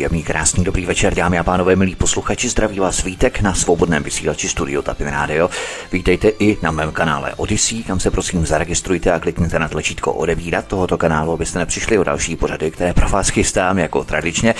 [0.00, 4.48] Příjemný, krásný, dobrý večer, dámy a pánové, milí posluchači, zdraví vás Vítek na svobodném vysílači
[4.48, 5.50] Studio Tapin Radio.
[5.92, 10.66] Vítejte i na mém kanále Odyssey, kam se prosím zaregistrujte a klikněte na tlačítko odebírat
[10.66, 14.54] tohoto kanálu, abyste nepřišli o další pořady, které pro vás chystám jako tradičně.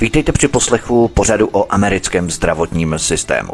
[0.00, 3.52] Vítejte při poslechu pořadu o americkém zdravotním systému.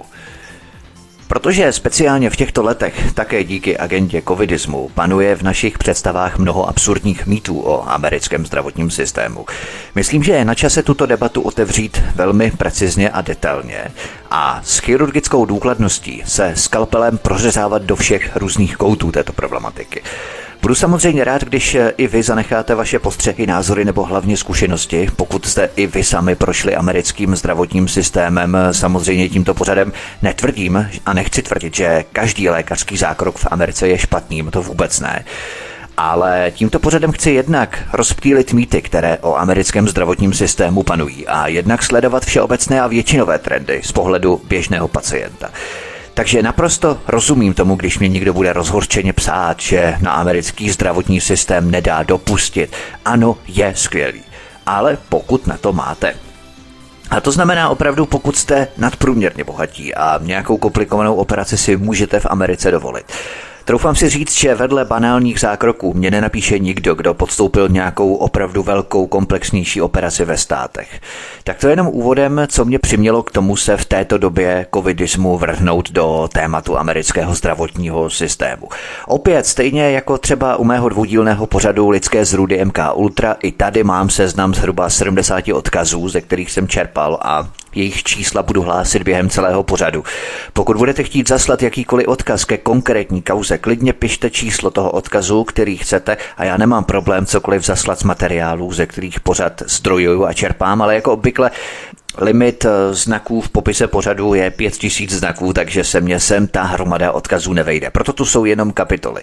[1.30, 7.26] Protože speciálně v těchto letech také díky agentě covidismu panuje v našich představách mnoho absurdních
[7.26, 9.46] mýtů o americkém zdravotním systému.
[9.94, 13.84] Myslím, že je na čase tuto debatu otevřít velmi precizně a detailně
[14.30, 20.02] a s chirurgickou důkladností se skalpelem prořezávat do všech různých koutů této problematiky.
[20.62, 25.46] Budu samozřejmě rád, když eh, i vy zanecháte vaše postřehy, názory nebo hlavně zkušenosti, pokud
[25.46, 28.56] jste i vy sami prošli americkým zdravotním systémem.
[28.72, 34.50] Samozřejmě tímto pořadem netvrdím a nechci tvrdit, že každý lékařský zákrok v Americe je špatným,
[34.50, 35.24] to vůbec ne.
[35.96, 41.82] Ale tímto pořadem chci jednak rozptýlit mýty, které o americkém zdravotním systému panují a jednak
[41.82, 45.50] sledovat všeobecné a většinové trendy z pohledu běžného pacienta.
[46.14, 51.70] Takže naprosto rozumím tomu, když mě někdo bude rozhorčeně psát, že na americký zdravotní systém
[51.70, 52.72] nedá dopustit.
[53.04, 54.22] Ano, je skvělý.
[54.66, 56.14] Ale pokud na to máte,
[57.10, 62.26] a to znamená opravdu, pokud jste nadprůměrně bohatí a nějakou komplikovanou operaci si můžete v
[62.30, 63.12] Americe dovolit.
[63.70, 69.06] Troufám si říct, že vedle banálních zákroků mě nenapíše nikdo, kdo podstoupil nějakou opravdu velkou
[69.06, 71.00] komplexnější operaci ve státech.
[71.44, 75.38] Tak to je jenom úvodem, co mě přimělo k tomu se v této době covidismu
[75.38, 78.68] vrhnout do tématu amerického zdravotního systému.
[79.06, 84.10] Opět, stejně jako třeba u mého dvoudílného pořadu Lidské zrůdy MK Ultra, i tady mám
[84.10, 89.62] seznam zhruba 70 odkazů, ze kterých jsem čerpal a jejich čísla budu hlásit během celého
[89.62, 90.04] pořadu.
[90.52, 95.76] Pokud budete chtít zaslat jakýkoliv odkaz ke konkrétní kauze, klidně pište číslo toho odkazu, který
[95.76, 100.82] chcete a já nemám problém cokoliv zaslat z materiálů, ze kterých pořad zdrojuju a čerpám,
[100.82, 101.50] ale jako obvykle
[102.18, 107.12] Limit eh, znaků v popise pořadu je 5000 znaků, takže se mě sem ta hromada
[107.12, 107.90] odkazů nevejde.
[107.90, 109.22] Proto tu jsou jenom kapitoly.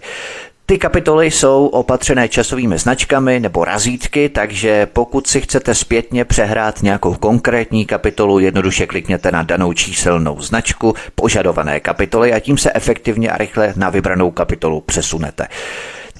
[0.70, 7.14] Ty kapitoly jsou opatřené časovými značkami nebo razítky, takže pokud si chcete zpětně přehrát nějakou
[7.14, 13.38] konkrétní kapitolu, jednoduše klikněte na danou číselnou značku požadované kapitoly a tím se efektivně a
[13.38, 15.48] rychle na vybranou kapitolu přesunete.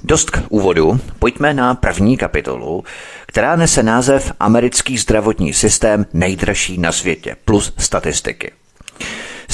[0.04, 2.84] Dost k úvodu, pojďme na první kapitolu,
[3.26, 8.52] která nese název Americký zdravotní systém nejdražší na světě plus statistiky.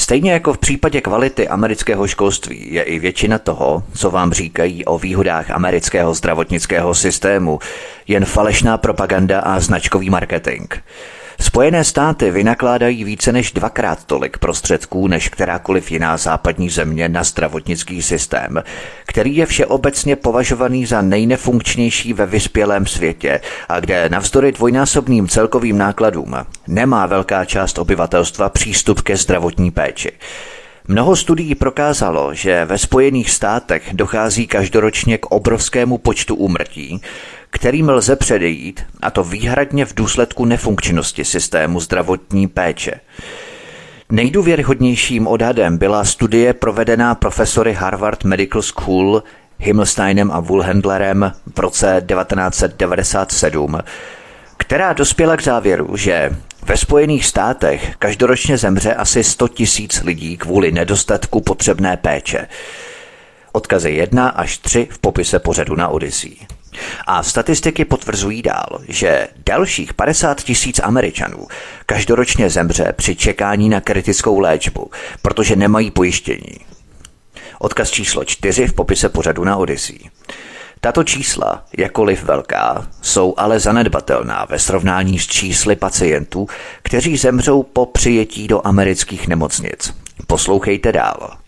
[0.04, 4.98] Stejně jako v případě kvality amerického školství je i většina toho, co vám říkají o
[4.98, 7.58] výhodách amerického zdravotnického systému,
[8.08, 10.74] jen falešná propaganda a značkový marketing.
[11.40, 18.02] Spojené státy vynakládají více než dvakrát tolik prostředků než kterákoliv jiná západní země na zdravotnický
[18.02, 18.62] systém,
[19.06, 26.36] který je všeobecně považovaný za nejnefunkčnější ve vyspělém světě a kde navzdory dvojnásobným celkovým nákladům
[26.66, 30.12] nemá velká část obyvatelstva přístup ke zdravotní péči.
[30.88, 37.00] Mnoho studií prokázalo, že ve Spojených státech dochází každoročně k obrovskému počtu úmrtí,
[37.54, 43.00] kterým lze předejít, a to výhradně v důsledku nefunkčnosti systému zdravotní péče.
[44.10, 49.22] Nejdůvěryhodnějším odhadem byla studie provedená profesory Harvard Medical School
[49.58, 53.78] Himmelsteinem a Woolhandlerem v roce 1997,
[54.56, 56.36] která dospěla k závěru, že
[56.66, 62.46] ve Spojených státech každoročně zemře asi 100 tisíc lidí kvůli nedostatku potřebné péče.
[63.52, 66.36] Odkazy 1 až 3 v popise pořadu na Odyssey.
[67.06, 71.46] A statistiky potvrzují dál, že dalších 50 tisíc Američanů
[71.86, 74.90] každoročně zemře při čekání na kritickou léčbu,
[75.22, 76.56] protože nemají pojištění.
[77.58, 79.98] Odkaz číslo 4 v popise pořadu na Odyssey.
[80.80, 86.46] Tato čísla, jakoliv velká, jsou ale zanedbatelná ve srovnání s čísly pacientů,
[86.82, 89.94] kteří zemřou po přijetí do amerických nemocnic.
[90.26, 91.43] Poslouchejte dál.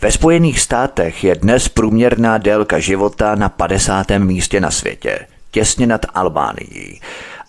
[0.00, 4.06] Ve Spojených státech je dnes průměrná délka života na 50.
[4.18, 5.18] místě na světě,
[5.50, 7.00] těsně nad Albánií.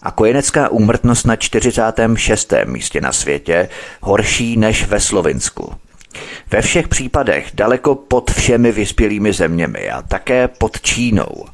[0.03, 2.53] A kojenecká úmrtnost na 46.
[2.65, 3.69] místě na světě,
[4.01, 5.73] horší než ve Slovinsku.
[6.51, 11.45] Ve všech případech daleko pod všemi vyspělými zeměmi a také pod Čínou.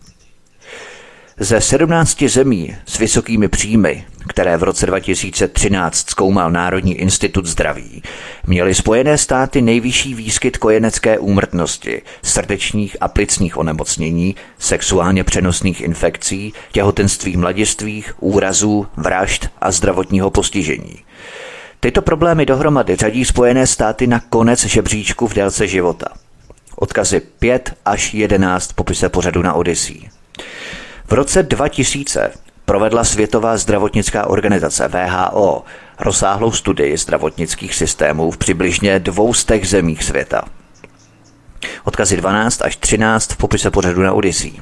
[1.37, 8.03] Ze 17 zemí s vysokými příjmy, které v roce 2013 zkoumal Národní institut zdraví,
[8.47, 17.37] měly Spojené státy nejvyšší výskyt kojenecké úmrtnosti, srdečních a plicních onemocnění, sexuálně přenosných infekcí, těhotenství
[17.37, 20.95] mladistvých, úrazů, vražd a zdravotního postižení.
[21.79, 26.07] Tyto problémy dohromady řadí Spojené státy na konec žebříčku v délce života.
[26.75, 30.09] Odkazy 5 až 11 v popise pořadu na Odyssey.
[31.07, 32.31] V roce 2000
[32.73, 35.63] provedla Světová zdravotnická organizace VHO
[35.99, 40.41] rozsáhlou studii zdravotnických systémů v přibližně dvoustech zemích světa.
[41.83, 44.53] Odkazy 12 až 13 v popise pořadu na Odyssey.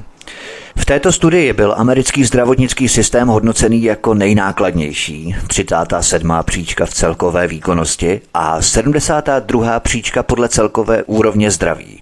[0.76, 6.32] V této studii byl americký zdravotnický systém hodnocený jako nejnákladnější, 37.
[6.42, 9.80] příčka v celkové výkonnosti a 72.
[9.80, 12.00] příčka podle celkové úrovně zdraví.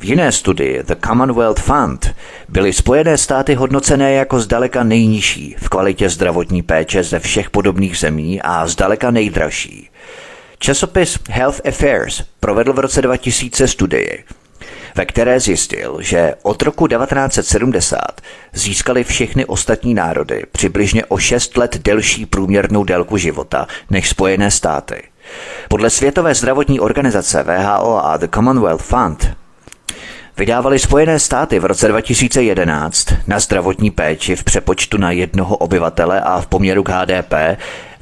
[0.00, 2.14] V jiné studii, The Commonwealth Fund,
[2.48, 8.42] byly Spojené státy hodnocené jako zdaleka nejnižší v kvalitě zdravotní péče ze všech podobných zemí
[8.42, 9.90] a zdaleka nejdražší.
[10.58, 14.24] Časopis Health Affairs provedl v roce 2000 studii,
[14.96, 18.00] ve které zjistil, že od roku 1970
[18.52, 25.02] získali všechny ostatní národy přibližně o 6 let delší průměrnou délku života než Spojené státy.
[25.68, 29.39] Podle Světové zdravotní organizace VHO a The Commonwealth Fund
[30.40, 36.40] vydávali Spojené státy v roce 2011 na zdravotní péči v přepočtu na jednoho obyvatele a
[36.40, 37.34] v poměru k HDP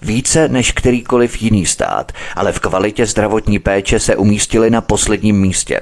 [0.03, 5.81] více než kterýkoliv jiný stát, ale v kvalitě zdravotní péče se umístili na posledním místě.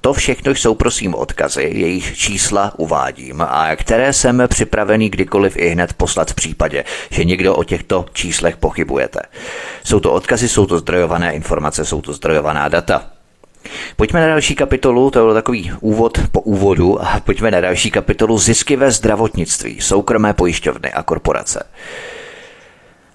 [0.00, 5.92] To všechno jsou prosím odkazy, jejich čísla uvádím a které jsem připravený kdykoliv i hned
[5.92, 9.20] poslat v případě, že někdo o těchto číslech pochybujete.
[9.84, 13.13] Jsou to odkazy, jsou to zdrojované informace, jsou to zdrojovaná data.
[13.96, 18.38] Pojďme na další kapitolu, to byl takový úvod po úvodu a pojďme na další kapitolu
[18.38, 21.64] zisky ve zdravotnictví, soukromé pojišťovny a korporace.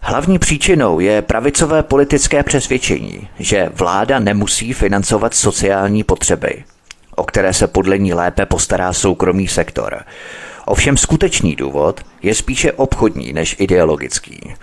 [0.01, 6.63] Hlavní příčinou je pravicové politické přesvědčení, že vláda nemusí financovat sociální potřeby,
[7.15, 10.03] o které se podle ní lépe postará soukromý sektor.
[10.65, 14.53] Ovšem skutečný důvod je spíše obchodní než ideologický.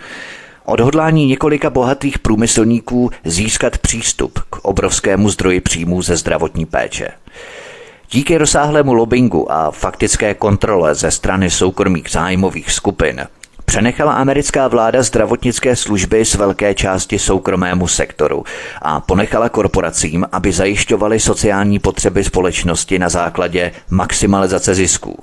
[0.69, 7.07] Odhodlání několika bohatých průmyslníků získat přístup k obrovskému zdroji příjmů ze zdravotní péče.
[8.11, 13.27] Díky rozsáhlému lobbingu a faktické kontrole ze strany soukromých zájmových skupin
[13.65, 18.43] přenechala americká vláda zdravotnické služby z velké části soukromému sektoru
[18.81, 25.19] a ponechala korporacím, aby zajišťovaly sociální potřeby společnosti na základě maximalizace zisků.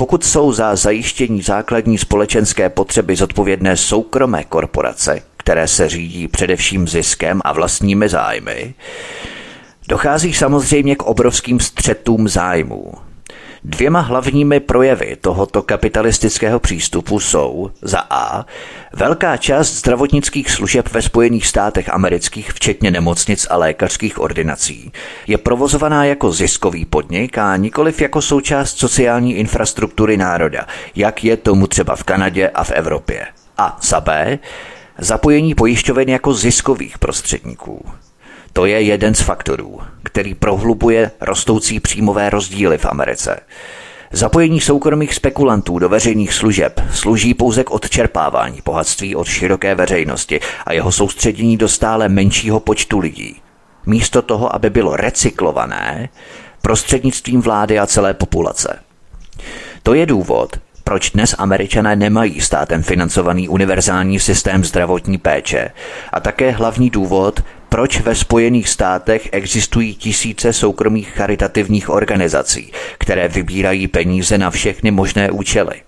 [0.00, 7.40] Pokud jsou za zajištění základní společenské potřeby zodpovědné soukromé korporace, které se řídí především ziskem
[7.44, 8.74] a vlastními zájmy,
[9.88, 12.92] dochází samozřejmě k obrovským střetům zájmů.
[13.64, 18.46] Dvěma hlavními projevy tohoto kapitalistického přístupu jsou za A.
[18.92, 24.92] Velká část zdravotnických služeb ve Spojených státech amerických, včetně nemocnic a lékařských ordinací,
[25.26, 30.66] je provozovaná jako ziskový podnik a nikoliv jako součást sociální infrastruktury národa,
[30.96, 33.26] jak je tomu třeba v Kanadě a v Evropě.
[33.58, 34.38] A za B.
[34.98, 37.84] Zapojení pojišťoven jako ziskových prostředníků.
[38.58, 43.40] To je jeden z faktorů, který prohlubuje rostoucí příjmové rozdíly v Americe.
[44.12, 50.72] Zapojení soukromých spekulantů do veřejných služeb slouží pouze k odčerpávání bohatství od široké veřejnosti a
[50.72, 53.36] jeho soustředění do stále menšího počtu lidí.
[53.86, 56.08] Místo toho, aby bylo recyklované
[56.62, 58.78] prostřednictvím vlády a celé populace.
[59.82, 65.70] To je důvod, proč dnes američané nemají státem financovaný univerzální systém zdravotní péče
[66.12, 73.88] a také hlavní důvod, proč ve Spojených státech existují tisíce soukromých charitativních organizací, které vybírají
[73.88, 75.82] peníze na všechny možné účely.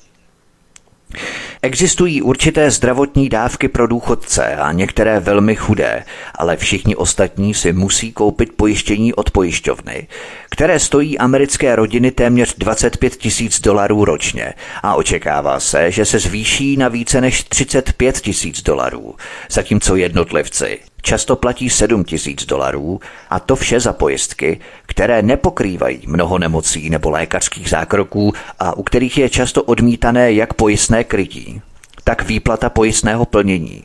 [1.63, 8.13] Existují určité zdravotní dávky pro důchodce a některé velmi chudé, ale všichni ostatní si musí
[8.13, 10.09] koupit pojištění od pojišťovny,
[10.51, 16.77] které stojí americké rodiny téměř 25 tisíc dolarů ročně a očekává se, že se zvýší
[16.77, 19.15] na více než 35 tisíc dolarů,
[19.51, 26.39] zatímco jednotlivci často platí 7 tisíc dolarů a to vše za pojistky, které nepokrývají mnoho
[26.39, 31.63] nemocí nebo lékařských zákroků a u kterých je často odmítané jak pojistné krytí,
[32.05, 33.85] tak výplata pojistného plnění.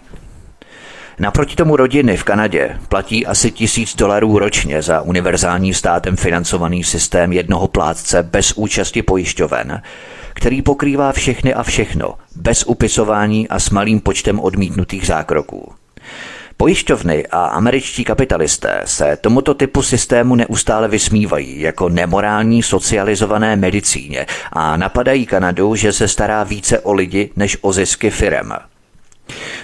[1.20, 7.34] Naproti tomu rodiny v Kanadě platí asi tisíc dolarů ročně za univerzální státem financovaný systém
[7.34, 9.82] jednoho plátce bez účasti pojišťoven,
[10.34, 15.74] který pokrývá všechny a všechno, bez upisování a s malým počtem odmítnutých zákroků.
[16.58, 24.78] Pojišťovny a američtí kapitalisté se tomuto typu systému neustále vysmívají jako nemorální socializované medicíně a
[24.78, 28.54] napadají Kanadu, že se stará více o lidi než o zisky firem.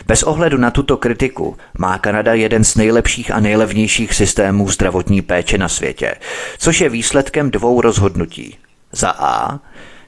[0.07, 5.57] Bez ohledu na tuto kritiku má Kanada jeden z nejlepších a nejlevnějších systémů zdravotní péče
[5.57, 6.15] na světě,
[6.57, 8.57] což je výsledkem dvou rozhodnutí.
[8.91, 9.59] Za A.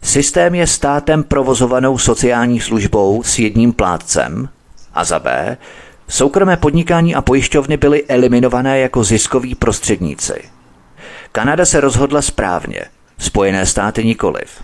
[0.02, 4.50] Systém je státem provozovanou sociální službou s jedním plátcem
[4.94, 5.58] a za B.
[6.14, 10.34] Soukromé podnikání a pojišťovny byly eliminované jako ziskoví prostředníci.
[11.32, 12.82] Kanada se rozhodla správně,
[13.18, 14.64] Spojené státy nikoliv.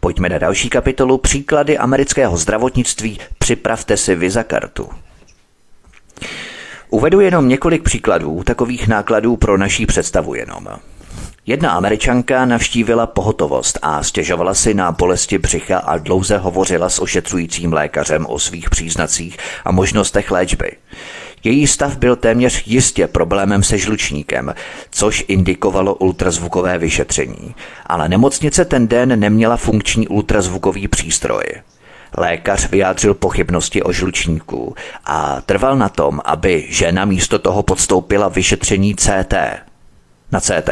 [0.00, 3.20] Pojďme na další kapitolu Příklady amerického zdravotnictví.
[3.38, 4.88] Připravte si viza kartu.
[6.90, 10.68] Uvedu jenom několik příkladů takových nákladů pro naší představu jenom.
[11.46, 17.72] Jedna američanka navštívila pohotovost a stěžovala si na bolesti břicha a dlouze hovořila s ošetřujícím
[17.72, 20.72] lékařem o svých příznacích a možnostech léčby.
[21.44, 24.54] Její stav byl téměř jistě problémem se žlučníkem,
[24.90, 27.54] což indikovalo ultrazvukové vyšetření,
[27.86, 31.44] ale nemocnice ten den neměla funkční ultrazvukový přístroj.
[32.16, 38.94] Lékař vyjádřil pochybnosti o žlučníku a trval na tom, aby žena místo toho podstoupila vyšetření
[38.94, 39.34] CT
[40.32, 40.70] na CT.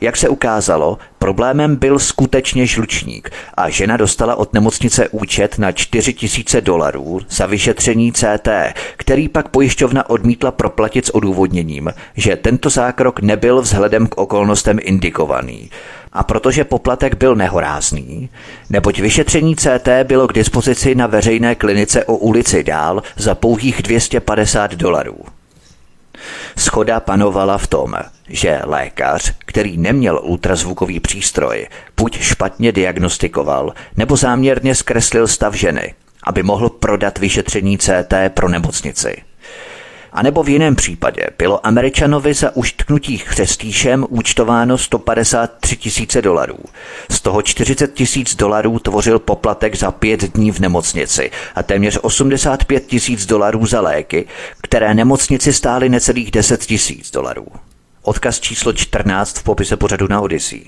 [0.00, 6.60] Jak se ukázalo, problémem byl skutečně žlučník a žena dostala od nemocnice účet na 4000
[6.60, 8.48] dolarů za vyšetření CT,
[8.96, 15.70] který pak pojišťovna odmítla proplatit s odůvodněním, že tento zákrok nebyl vzhledem k okolnostem indikovaný.
[16.12, 18.28] A protože poplatek byl nehorázný,
[18.70, 24.74] neboť vyšetření CT bylo k dispozici na veřejné klinice o ulici dál za pouhých 250
[24.74, 25.37] dolarů.
[26.56, 27.94] Schoda panovala v tom,
[28.28, 31.66] že lékař, který neměl ultrazvukový přístroj,
[31.96, 39.22] buď špatně diagnostikoval, nebo záměrně zkreslil stav ženy, aby mohl prodat vyšetření CT pro nemocnici.
[40.12, 46.58] A nebo v jiném případě bylo Američanovi za uštknutí chřestíšem účtováno 153 tisíce dolarů.
[47.10, 52.86] Z toho 40 tisíc dolarů tvořil poplatek za pět dní v nemocnici a téměř 85
[52.86, 54.26] tisíc dolarů za léky,
[54.62, 57.46] které nemocnici stály necelých 10 tisíc dolarů.
[58.02, 60.64] Odkaz číslo 14 v popise pořadu na Odyssey.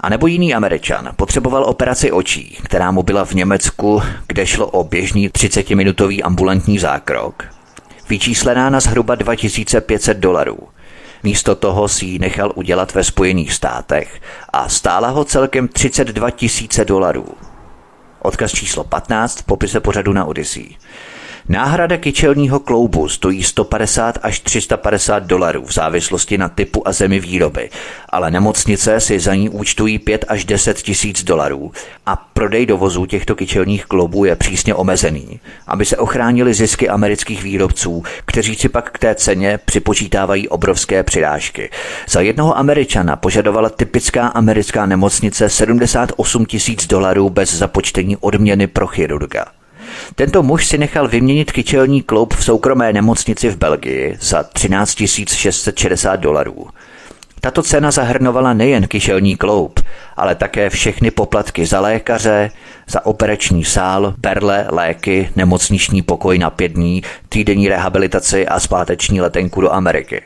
[0.00, 4.84] A nebo jiný američan potřeboval operaci očí, která mu byla v Německu, kde šlo o
[4.84, 7.44] běžný 30-minutový ambulantní zákrok,
[8.08, 10.58] vyčíslená na zhruba 2500 dolarů.
[11.22, 14.20] Místo toho si ji nechal udělat ve Spojených státech
[14.52, 17.26] a stála ho celkem 32 tisíce dolarů.
[18.22, 20.76] Odkaz číslo 15 v popise pořadu na Odyssey.
[21.48, 27.70] Náhrada kyčelního kloubu stojí 150 až 350 dolarů v závislosti na typu a zemi výroby,
[28.08, 31.72] ale nemocnice si za ní účtují 5 až 10 tisíc dolarů
[32.06, 38.02] a prodej dovozů těchto kyčelních kloubů je přísně omezený, aby se ochránili zisky amerických výrobců,
[38.24, 41.70] kteří si pak k té ceně připočítávají obrovské přirážky.
[42.08, 49.61] Za jednoho američana požadovala typická americká nemocnice 78 tisíc dolarů bez započtení odměny pro chirurga.
[50.14, 56.16] Tento muž si nechal vyměnit kyčelní kloub v soukromé nemocnici v Belgii za 13 660
[56.16, 56.68] dolarů.
[57.40, 59.80] Tato cena zahrnovala nejen kyšelní kloub,
[60.16, 62.50] ale také všechny poplatky za lékaře,
[62.88, 69.60] za operační sál, berle, léky, nemocniční pokoj na pět dní, týdenní rehabilitaci a zpáteční letenku
[69.60, 70.22] do Ameriky.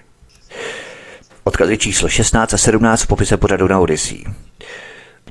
[1.45, 4.25] Odkazy číslo 16 a 17 v popise pořadu na Odyssey.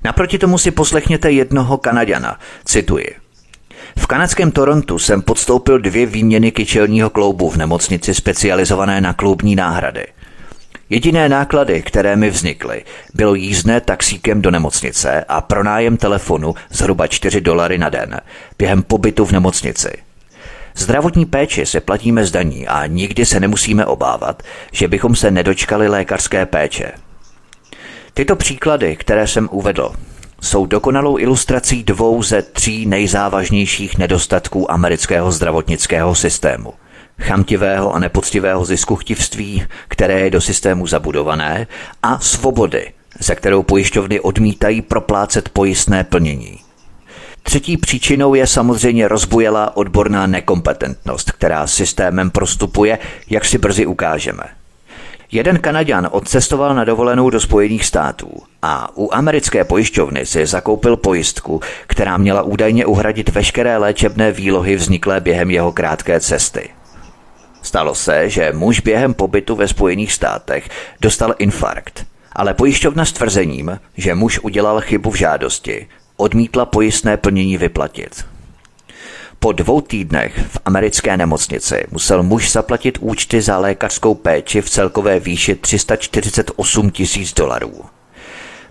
[0.03, 3.24] Naproti tomu si poslechněte jednoho Kanaďana, cituji.
[3.99, 10.05] V kanadském Torontu jsem podstoupil dvě výměny kyčelního kloubu v nemocnici specializované na kloubní náhrady.
[10.89, 12.83] Jediné náklady, které mi vznikly,
[13.13, 18.21] bylo jízdné taxíkem do nemocnice a pronájem telefonu zhruba 4 dolary na den
[18.57, 19.89] během pobytu v nemocnici.
[20.75, 25.87] Zdravotní péči se platíme z daní a nikdy se nemusíme obávat, že bychom se nedočkali
[25.87, 26.91] lékařské péče.
[28.13, 29.91] Tyto příklady, které jsem uvedl,
[30.41, 36.73] jsou dokonalou ilustrací dvou ze tří nejzávažnějších nedostatků amerického zdravotnického systému.
[37.19, 41.67] Chamtivého a nepoctivého zisku chtivství, které je do systému zabudované,
[42.03, 46.59] a svobody, za kterou pojišťovny odmítají proplácet pojistné plnění.
[47.43, 52.99] Třetí příčinou je samozřejmě rozbujelá odborná nekompetentnost, která systémem prostupuje,
[53.29, 54.43] jak si brzy ukážeme.
[55.31, 58.29] Jeden Kanaďan odcestoval na dovolenou do Spojených států
[58.61, 65.19] a u americké pojišťovny si zakoupil pojistku, která měla údajně uhradit veškeré léčebné výlohy vzniklé
[65.19, 66.69] během jeho krátké cesty.
[67.61, 70.69] Stalo se, že muž během pobytu ve Spojených státech
[71.01, 77.57] dostal infarkt, ale pojišťovna s tvrzením, že muž udělal chybu v žádosti, odmítla pojistné plnění
[77.57, 78.25] vyplatit.
[79.45, 85.19] Po dvou týdnech v americké nemocnici musel muž zaplatit účty za lékařskou péči v celkové
[85.19, 87.85] výši 348 tisíc dolarů.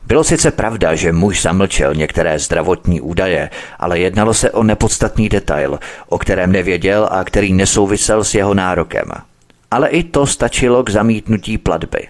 [0.06, 5.78] Bylo sice pravda, že muž zamlčel některé zdravotní údaje, ale jednalo se o nepodstatný detail,
[6.08, 9.10] o kterém nevěděl a který nesouvisel s jeho nárokem.
[9.70, 12.08] Ale i to stačilo k zamítnutí platby.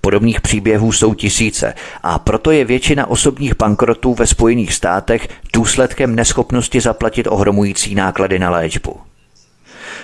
[0.00, 6.80] Podobných příběhů jsou tisíce a proto je většina osobních bankrotů ve Spojených státech důsledkem neschopnosti
[6.80, 9.00] zaplatit ohromující náklady na léčbu.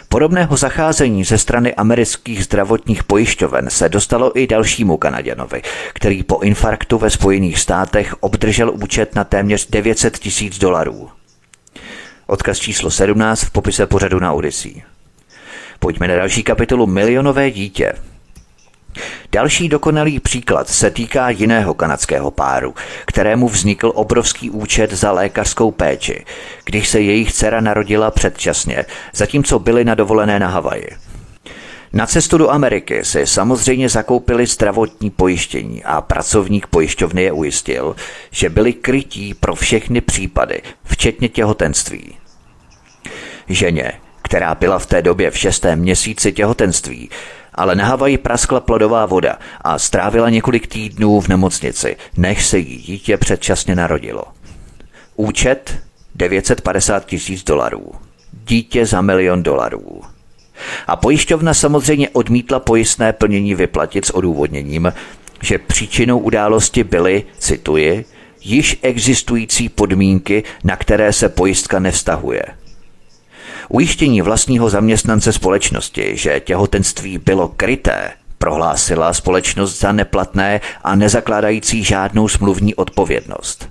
[0.08, 5.62] Podobného zacházení ze strany amerických zdravotních pojišťoven se dostalo i dalšímu Kanaděnovi,
[5.92, 11.10] který po infarktu ve Spojených státech obdržel účet na téměř 900 tisíc dolarů.
[12.26, 14.82] Odkaz číslo 17 v popise pořadu na Odyssey.
[15.78, 17.92] Pojďme na další kapitolu Milionové dítě.
[19.32, 22.74] Další dokonalý příklad se týká jiného kanadského páru,
[23.06, 26.24] kterému vznikl obrovský účet za lékařskou péči,
[26.64, 30.88] když se jejich dcera narodila předčasně, zatímco byli na dovolené na Havaji.
[31.92, 37.96] Na cestu do Ameriky si samozřejmě zakoupili zdravotní pojištění a pracovník pojišťovny je ujistil,
[38.30, 42.14] že byli krytí pro všechny případy, včetně těhotenství.
[43.48, 47.10] Ženě, která byla v té době v šestém měsíci těhotenství,
[47.58, 52.76] ale na Havaji praskla plodová voda a strávila několik týdnů v nemocnici, než se jí
[52.76, 54.22] dítě předčasně narodilo.
[55.16, 55.78] Účet
[56.14, 57.92] 950 tisíc dolarů.
[58.46, 60.02] Dítě za milion dolarů.
[60.86, 64.92] A pojišťovna samozřejmě odmítla pojistné plnění vyplatit s odůvodněním,
[65.42, 68.04] že příčinou události byly, cituji,
[68.40, 72.42] již existující podmínky, na které se pojistka nevztahuje–
[73.68, 82.28] Ujištění vlastního zaměstnance společnosti, že těhotenství bylo kryté, prohlásila společnost za neplatné a nezakládající žádnou
[82.28, 83.68] smluvní odpovědnost.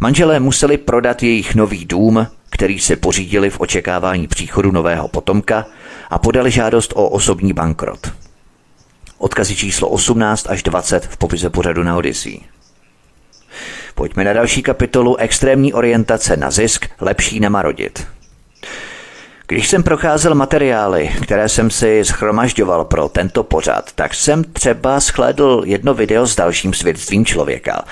[0.00, 5.66] Manželé museli prodat jejich nový dům, který si pořídili v očekávání příchodu nového potomka
[6.10, 8.12] a podali žádost o osobní bankrot.
[9.18, 12.40] Odkazy číslo 18 až 20 v popise pořadu na Odyssey.
[13.94, 18.06] Pojďme na další kapitolu Extrémní orientace na zisk, lepší nemarodit.
[19.46, 25.62] Když jsem procházel materiály, které jsem si schromažďoval pro tento pořad, tak jsem třeba shlédl
[25.66, 27.84] jedno video s dalším svědectvím člověka,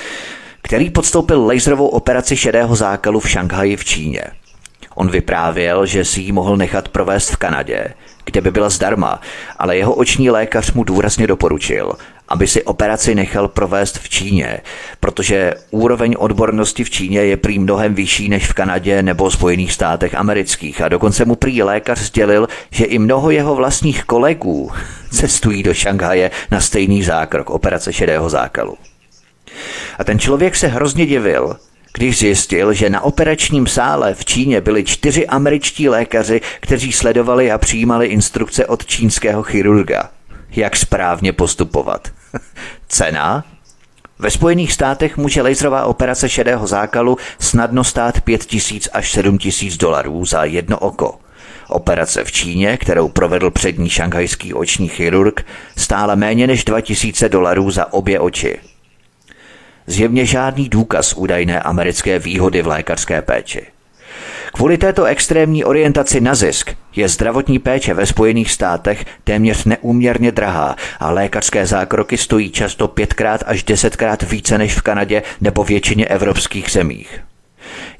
[0.62, 4.23] který podstoupil laserovou operaci šedého zákalu v Šanghaji v Číně.
[4.95, 9.21] On vyprávěl, že si ji mohl nechat provést v Kanadě, kde by byla zdarma,
[9.58, 11.93] ale jeho oční lékař mu důrazně doporučil,
[12.30, 14.60] aby si operaci nechal provést v Číně,
[15.00, 20.14] protože úroveň odbornosti v Číně je prý mnohem vyšší než v Kanadě nebo Spojených státech
[20.14, 24.71] amerických a dokonce mu prý lékař sdělil, že i mnoho jeho vlastních kolegů
[25.10, 28.76] cestují do Šanghaje na stejný zákrok operace šedého zákalu.
[29.99, 31.56] A ten člověk se hrozně divil,
[31.93, 37.58] když zjistil, že na operačním sále v Číně byli čtyři američtí lékaři, kteří sledovali a
[37.58, 40.10] přijímali instrukce od čínského chirurga,
[40.50, 42.08] jak správně postupovat.
[42.88, 43.45] Cena?
[44.19, 49.76] Ve Spojených státech může laserová operace šedého zákalu snadno stát 5 tisíc až 7 tisíc
[49.76, 51.19] dolarů za jedno oko.
[51.69, 57.93] Operace v Číně, kterou provedl přední šanghajský oční chirurg, stála méně než 2000 dolarů za
[57.93, 58.58] obě oči.
[59.86, 63.66] Zjevně žádný důkaz údajné americké výhody v lékařské péči.
[64.52, 70.76] Kvůli této extrémní orientaci na zisk je zdravotní péče ve Spojených státech téměř neúměrně drahá
[71.00, 76.71] a lékařské zákroky stojí často pětkrát až desetkrát více než v Kanadě nebo většině evropských
[76.71, 77.21] zemích.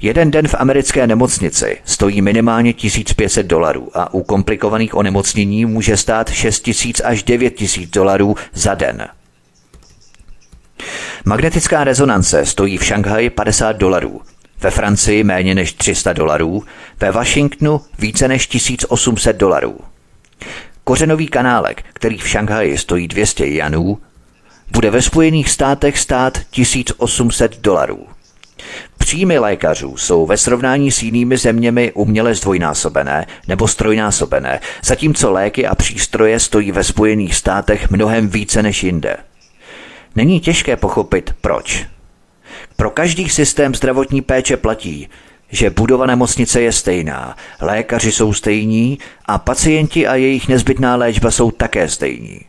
[0.01, 6.29] Jeden den v americké nemocnici stojí minimálně 1500 dolarů a u komplikovaných onemocnění může stát
[6.29, 9.07] 6000 až 9000 dolarů za den.
[11.25, 14.21] Magnetická rezonance stojí v Šanghaji 50 dolarů,
[14.61, 16.63] ve Francii méně než 300 dolarů,
[16.99, 19.79] ve Washingtonu více než 1800 dolarů.
[20.83, 23.97] Kořenový kanálek, který v Šanghaji stojí 200 janů,
[24.71, 28.07] bude ve Spojených státech stát 1800 dolarů.
[28.97, 35.75] Příjmy lékařů jsou ve srovnání s jinými zeměmi uměle zdvojnásobené nebo strojnásobené, zatímco léky a
[35.75, 39.17] přístroje stojí ve Spojených státech mnohem více než jinde.
[40.15, 41.85] Není těžké pochopit, proč.
[42.75, 45.09] Pro každý systém zdravotní péče platí,
[45.49, 51.51] že budova nemocnice je stejná, lékaři jsou stejní a pacienti a jejich nezbytná léčba jsou
[51.51, 52.39] také stejní.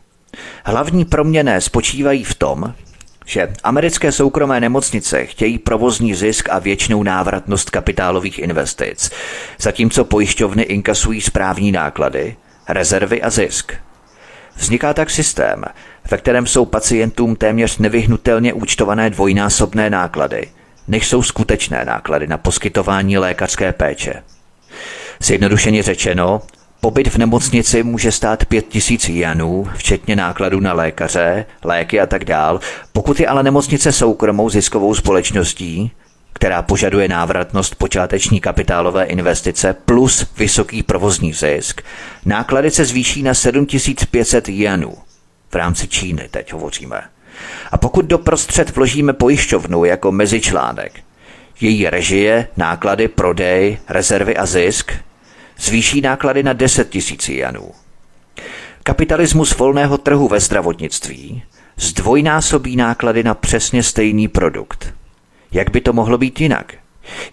[0.65, 2.73] Hlavní proměny spočívají v tom,
[3.25, 9.11] že americké soukromé nemocnice chtějí provozní zisk a většinou návratnost kapitálových investic,
[9.59, 12.35] zatímco pojišťovny inkasují správní náklady,
[12.69, 13.73] rezervy a zisk.
[14.55, 15.65] Vzniká tak systém,
[16.11, 20.47] ve kterém jsou pacientům téměř nevyhnutelně účtované dvojnásobné náklady,
[20.87, 24.23] než jsou skutečné náklady na poskytování lékařské péče.
[25.19, 26.41] Zjednodušeně řečeno,
[26.83, 32.59] Pobyt v nemocnici může stát 5000 janů, včetně nákladů na lékaře, léky a tak dál.
[32.93, 35.91] Pokud je ale nemocnice soukromou ziskovou společností,
[36.33, 41.81] která požaduje návratnost počáteční kapitálové investice plus vysoký provozní zisk,
[42.25, 44.93] náklady se zvýší na 7500 jenů.
[45.53, 47.01] V rámci Číny teď hovoříme.
[47.71, 51.03] A pokud do prostřed vložíme pojišťovnu jako mezičlánek,
[51.61, 54.91] její režie, náklady, prodej, rezervy a zisk
[55.57, 57.71] zvýší náklady na 10 tisíc janů.
[58.83, 61.43] Kapitalismus volného trhu ve zdravotnictví
[61.77, 64.93] zdvojnásobí náklady na přesně stejný produkt.
[65.51, 66.73] Jak by to mohlo být jinak?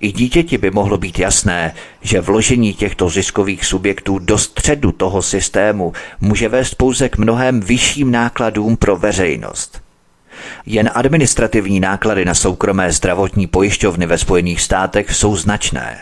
[0.00, 5.92] I dítěti by mohlo být jasné, že vložení těchto ziskových subjektů do středu toho systému
[6.20, 9.83] může vést pouze k mnohem vyšším nákladům pro veřejnost.
[10.66, 15.98] Jen administrativní náklady na soukromé zdravotní pojišťovny ve Spojených státech jsou značné.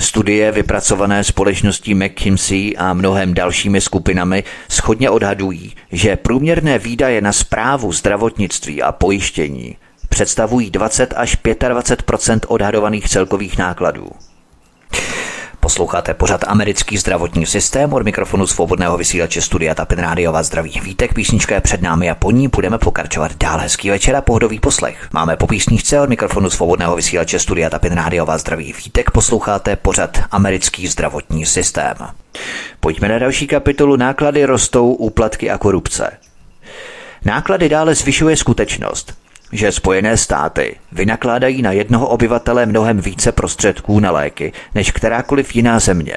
[0.00, 7.92] Studie vypracované společností McKinsey a mnohem dalšími skupinami schodně odhadují, že průměrné výdaje na zprávu
[7.92, 9.76] zdravotnictví a pojištění
[10.12, 11.36] představují 20 až
[11.68, 14.10] 25 odhadovaných celkových nákladů.
[15.60, 21.14] Posloucháte pořad americký zdravotní systém od mikrofonu svobodného vysílače Studia Tapin Rádio vás zdraví vítek,
[21.14, 23.58] písnička je před námi a po ní budeme pokračovat dál.
[23.58, 25.08] Hezký večer a pohodový poslech.
[25.12, 30.18] Máme po písničce od mikrofonu svobodného vysílače Studia Tapin Rádio vás zdraví vítek, posloucháte pořad
[30.30, 31.96] americký zdravotní systém.
[32.80, 36.10] Pojďme na další kapitolu Náklady rostou, úplatky a korupce.
[37.24, 39.21] Náklady dále zvyšuje skutečnost,
[39.52, 45.78] že Spojené státy vynakládají na jednoho obyvatele mnohem více prostředků na léky než kterákoliv jiná
[45.78, 46.16] země.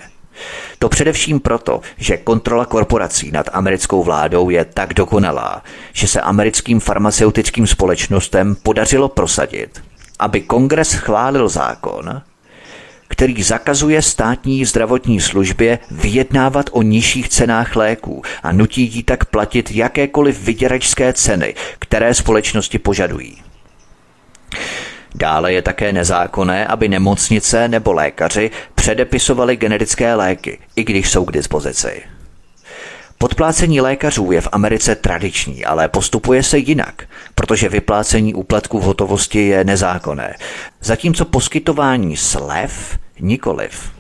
[0.80, 6.80] To především proto, že kontrola korporací nad americkou vládou je tak dokonalá, že se americkým
[6.80, 9.84] farmaceutickým společnostem podařilo prosadit,
[10.20, 12.22] aby kongres chválil zákon,
[13.16, 19.72] který zakazuje státní zdravotní službě vyjednávat o nižších cenách léků a nutí jí tak platit
[19.72, 23.38] jakékoliv vyděračské ceny, které společnosti požadují.
[25.16, 31.32] Dále je také nezákonné, aby nemocnice nebo lékaři předepisovali generické léky, i když jsou k
[31.32, 32.04] dispozici.
[33.18, 37.04] Podplácení lékařů je v Americe tradiční, ale postupuje se jinak,
[37.36, 40.36] protože vyplácení úplatků v hotovosti je nezákonné,
[40.82, 43.92] zatímco poskytování slev nikoliv.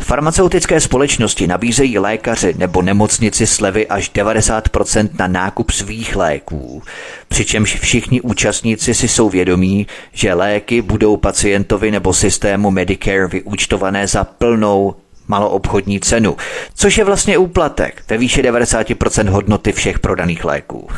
[0.00, 6.82] Farmaceutické společnosti nabízejí lékaři nebo nemocnici slevy až 90% na nákup svých léků,
[7.28, 14.24] přičemž všichni účastníci si jsou vědomí, že léky budou pacientovi nebo systému Medicare vyúčtované za
[14.24, 14.94] plnou
[15.28, 16.36] maloobchodní cenu,
[16.74, 20.88] což je vlastně úplatek ve výši 90% hodnoty všech prodaných léků.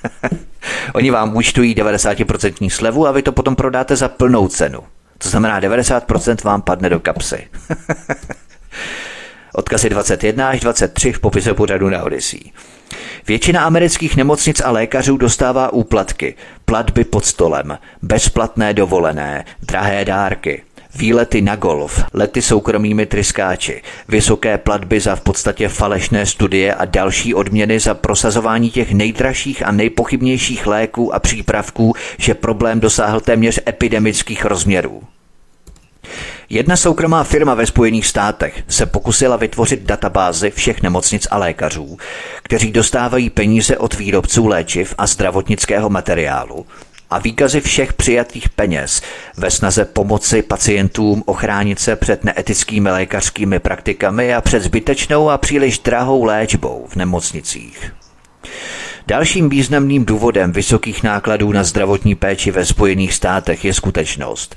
[0.94, 4.80] Oni vám účtují 90% slevu a vy to potom prodáte za plnou cenu.
[5.18, 7.48] To znamená 90% vám padne do kapsy.
[9.54, 12.40] Odkazy 21 až 23 v popise pořadu na Odyssey.
[13.26, 20.62] Většina amerických nemocnic a lékařů dostává úplatky, platby pod stolem, bezplatné dovolené, drahé dárky,
[20.96, 27.34] výlety na golf, lety soukromými tryskáči, vysoké platby za v podstatě falešné studie a další
[27.34, 34.44] odměny za prosazování těch nejdražších a nejpochybnějších léků a přípravků, že problém dosáhl téměř epidemických
[34.44, 35.02] rozměrů.
[36.50, 41.96] Jedna soukromá firma ve Spojených státech se pokusila vytvořit databázy všech nemocnic a lékařů,
[42.42, 46.66] kteří dostávají peníze od výrobců léčiv a zdravotnického materiálu
[47.10, 49.02] a výkazy všech přijatých peněz
[49.36, 55.78] ve snaze pomoci pacientům ochránit se před neetickými lékařskými praktikami a před zbytečnou a příliš
[55.78, 57.92] drahou léčbou v nemocnicích.
[59.06, 64.56] Dalším významným důvodem vysokých nákladů na zdravotní péči ve Spojených státech je skutečnost,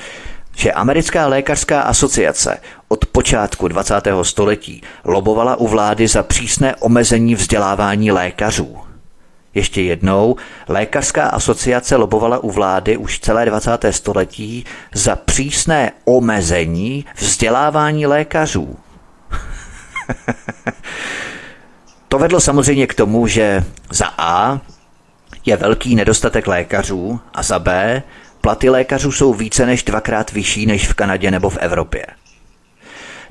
[0.55, 2.57] že americká lékařská asociace
[2.87, 3.95] od počátku 20.
[4.21, 8.88] století lobovala u vlády za přísné omezení vzdělávání lékařů.
[9.59, 10.35] Ještě jednou,
[10.67, 13.85] lékařská asociace lobovala u vlády už celé 20.
[13.91, 18.77] století za přísné omezení vzdělávání lékařů.
[22.07, 24.59] to vedlo samozřejmě k tomu, že za A
[25.45, 28.03] je velký nedostatek lékařů a za B
[28.41, 32.05] platy lékařů jsou více než dvakrát vyšší než v Kanadě nebo v Evropě.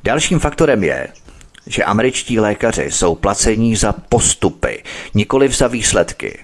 [0.04, 1.08] Dalším faktorem je,
[1.68, 4.82] že američtí lékaři jsou placení za postupy,
[5.14, 6.38] nikoli za výsledky.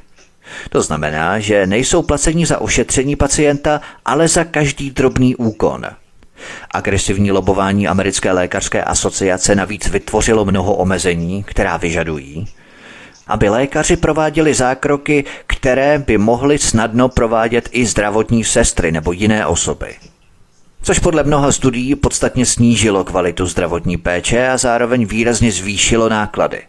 [0.70, 5.86] To znamená, že nejsou placení za ošetření pacienta, ale za každý drobný úkon.
[6.70, 12.48] Agresivní lobování americké lékařské asociace navíc vytvořilo mnoho omezení, která vyžadují,
[13.26, 19.94] aby lékaři prováděli zákroky, které by mohly snadno provádět i zdravotní sestry nebo jiné osoby.
[20.84, 26.62] Což podle mnoha studií podstatně snížilo kvalitu zdravotní péče a zároveň výrazně zvýšilo náklady.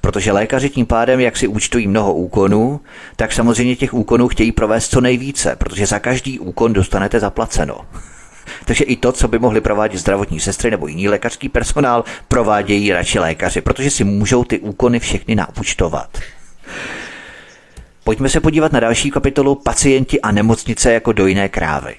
[0.00, 2.80] Protože lékaři tím pádem, jak si účtují mnoho úkonů,
[3.16, 7.80] tak samozřejmě těch úkonů chtějí provést co nejvíce, protože za každý úkon dostanete zaplaceno.
[8.64, 13.18] Takže i to, co by mohli provádět zdravotní sestry nebo jiný lékařský personál, provádějí radši
[13.18, 16.18] lékaři, protože si můžou ty úkony všechny naúčtovat.
[18.04, 21.94] Pojďme se podívat na další kapitolu Pacienti a nemocnice jako dojné krávy.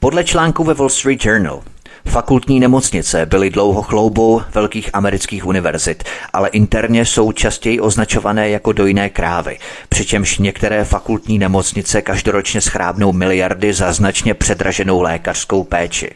[0.00, 1.62] Podle článku ve Wall Street Journal
[2.04, 9.10] Fakultní nemocnice byly dlouho chloubou velkých amerických univerzit, ale interně jsou častěji označované jako dojné
[9.10, 9.58] krávy,
[9.88, 16.10] přičemž některé fakultní nemocnice každoročně schrábnou miliardy za značně předraženou lékařskou péči.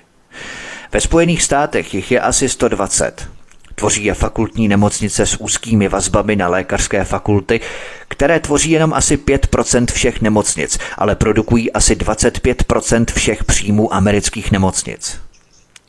[0.93, 3.29] Ve Spojených státech jich je asi 120.
[3.75, 7.61] Tvoří je fakultní nemocnice s úzkými vazbami na lékařské fakulty,
[8.09, 15.21] které tvoří jenom asi 5% všech nemocnic, ale produkují asi 25% všech příjmů amerických nemocnic.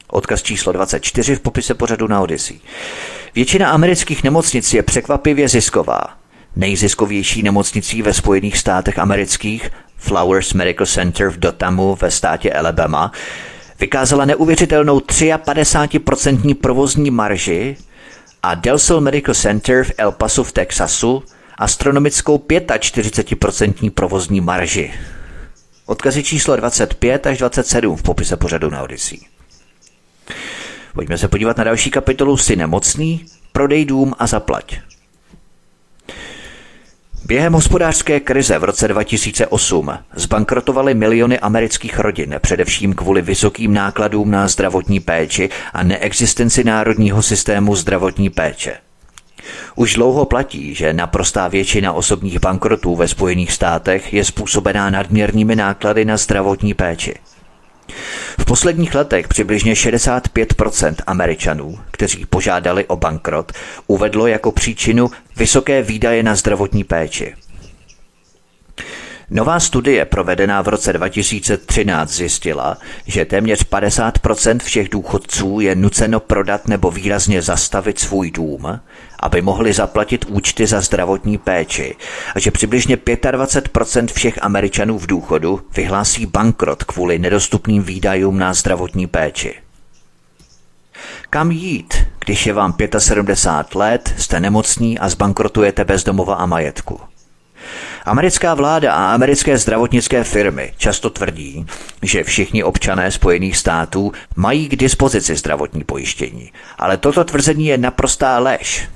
[0.08, 2.60] Odkaz číslo 24 v popise pořadu na Odyssey.
[3.36, 6.02] Většina amerických nemocnic je překvapivě zisková.
[6.56, 13.12] Nejziskovější nemocnicí ve Spojených státech amerických, Flowers Medical Center v Dotamu ve státě Alabama,
[13.80, 17.78] vykázala neuvěřitelnou 53% provozní marži
[18.44, 21.24] a Delsol Medical Center v El Paso v Texasu
[21.58, 24.94] astronomickou 45% provozní marži.
[25.86, 29.20] Odkazy číslo 25 až 27 v popise pořadu na Odyssey.
[30.94, 34.80] Pojďme se podívat na další kapitolu Si nemocný, prodej dům a zaplať.
[37.28, 44.48] Během hospodářské krize v roce 2008 zbankrotovaly miliony amerických rodin, především kvůli vysokým nákladům na
[44.48, 48.78] zdravotní péči a neexistenci národního systému zdravotní péče.
[49.76, 56.06] Už dlouho platí, že naprostá většina osobních bankrotů ve Spojených státech je způsobená nadměrnými náklady
[56.06, 57.16] na zdravotní péči.
[58.40, 63.52] V posledních letech přibližně 65% Američanů, kteří požádali o bankrot,
[63.88, 67.36] uvedlo jako příčinu vysoké výdaje na zdravotní péči.
[69.30, 76.68] Nová studie provedená v roce 2013 zjistila, že téměř 50% všech důchodců je nuceno prodat
[76.68, 78.80] nebo výrazně zastavit svůj dům,
[79.20, 81.96] aby mohli zaplatit účty za zdravotní péči
[82.36, 89.08] a že přibližně 25% všech Američanů v důchodu vyhlásí bankrot kvůli nedostupným výdajům na zdravotní
[89.08, 89.56] péči.
[91.30, 91.94] Kam jít,
[92.26, 97.00] když je vám 75 let, jste nemocní a zbankrotujete bez domova a majetku?
[98.06, 101.66] Americká vláda a americké zdravotnické firmy často tvrdí,
[102.02, 108.40] že všichni občané Spojených států mají k dispozici zdravotní pojištění, ale toto tvrzení je naprostá
[108.40, 108.90] lež.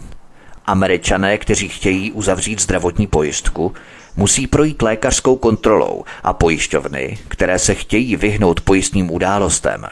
[0.65, 3.73] Američané, kteří chtějí uzavřít zdravotní pojistku,
[4.15, 9.85] musí projít lékařskou kontrolou a pojišťovny, které se chtějí vyhnout pojistným událostem,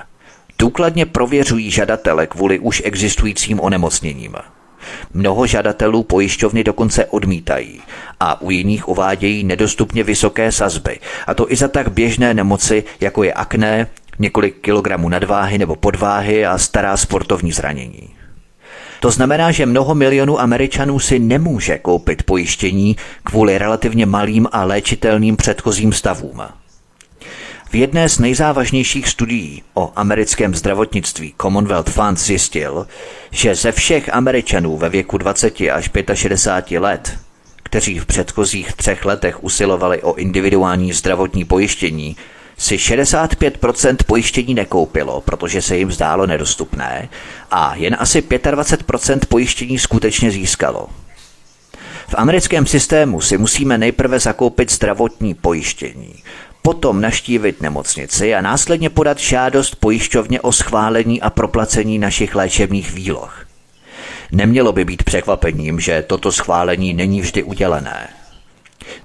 [0.60, 4.36] důkladně prověřují žadatele kvůli už existujícím onemocněním.
[5.13, 7.82] Mnoho žadatelů pojišťovny dokonce odmítají
[8.19, 13.23] a u jiných uvádějí nedostupně vysoké sazby, a to i za tak běžné nemoci, jako
[13.23, 13.88] je akné,
[14.19, 18.10] několik kilogramů nadváhy nebo podváhy a stará sportovní zranění.
[19.00, 25.38] To znamená, že mnoho milionů Američanů si nemůže koupit pojištění kvůli relativně malým a léčitelným
[25.38, 26.41] předchozím stavům.
[27.69, 32.88] V jedné z nejzávažnějších studií o americkém zdravotnictví Commonwealth Fund zjistil,
[33.32, 37.17] že ze všech Američanů ve věku 20 až 65 let,
[37.63, 42.15] kteří v předchozích třech letech usilovali o individuální zdravotní pojištění,
[42.58, 47.10] si 65% pojištění nekoupilo, protože se jim zdálo nedostupné
[47.51, 50.88] a jen asi 25% pojištění skutečně získalo.
[52.10, 56.23] V americkém systému si musíme nejprve zakoupit zdravotní pojištění,
[56.67, 63.45] potom naštívit nemocnici a následně podat žádost pojišťovně o schválení a proplacení našich léčebných výloh.
[64.32, 68.10] Nemělo by být překvapením, že toto schválení není vždy udělené.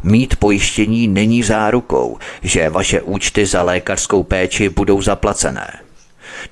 [0.03, 5.82] Mít pojištění není zárukou, že vaše účty za lékařskou péči budou zaplacené.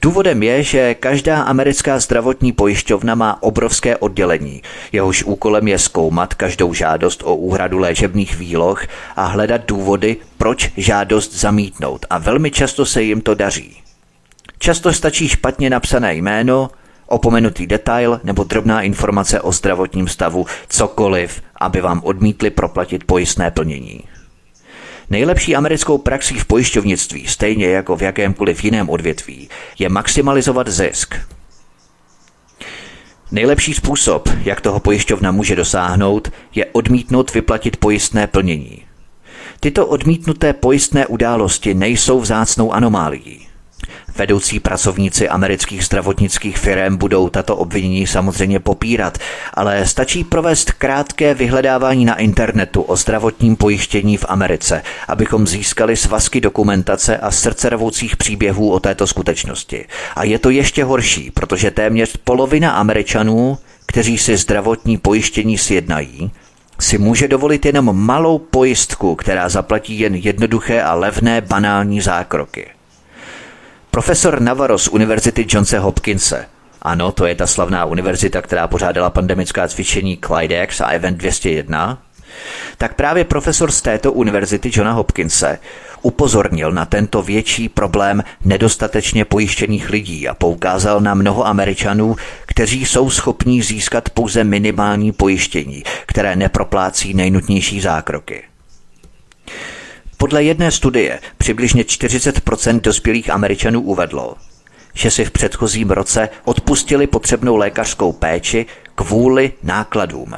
[0.02, 6.74] Důvodem je, že každá americká zdravotní pojišťovna má obrovské oddělení, jehož úkolem je zkoumat každou
[6.74, 13.02] žádost o úhradu léčebných výloh a hledat důvody, proč žádost zamítnout a velmi často se
[13.02, 13.76] jim to daří.
[14.58, 16.70] Často stačí špatně napsané jméno,
[17.06, 24.09] opomenutý detail nebo drobná informace o zdravotním stavu, cokoliv, aby vám odmítli proplatit pojistné plnění.
[25.10, 31.14] Nejlepší americkou praxí v pojišťovnictví, stejně jako v jakémkoliv jiném odvětví, je maximalizovat zisk.
[33.32, 38.84] Nejlepší způsob, jak toho pojišťovna může dosáhnout, je odmítnout vyplatit pojistné plnění.
[39.60, 43.49] Tyto odmítnuté pojistné události nejsou vzácnou anomálií.
[44.16, 49.18] Vedoucí pracovníci amerických zdravotnických firm budou tato obvinění samozřejmě popírat,
[49.54, 56.40] ale stačí provést krátké vyhledávání na internetu o zdravotním pojištění v Americe, abychom získali svazky
[56.40, 59.86] dokumentace a srdcervoucích příběhů o této skutečnosti.
[60.16, 66.30] A je to ještě horší, protože téměř polovina Američanů, kteří si zdravotní pojištění sjednají,
[66.78, 72.79] si může dovolit jenom malou pojistku, která zaplatí jen jednoduché a levné banální zákroky.
[73.90, 76.46] Profesor Navarro z Univerzity Johnse Hopkinse.
[76.82, 82.02] Ano, to je ta slavná univerzita, která pořádala pandemická cvičení Clydex a Event 201,
[82.78, 85.58] tak právě profesor z této univerzity Johna Hopkinse
[86.02, 93.10] upozornil na tento větší problém nedostatečně pojištěných lidí a poukázal na mnoho Američanů, kteří jsou
[93.10, 98.42] schopní získat pouze minimální pojištění, které neproplácí nejnutnější zákroky.
[100.20, 104.34] Podle jedné studie přibližně 40% dospělých Američanů uvedlo,
[104.94, 110.34] že si v předchozím roce odpustili potřebnou lékařskou péči kvůli nákladům.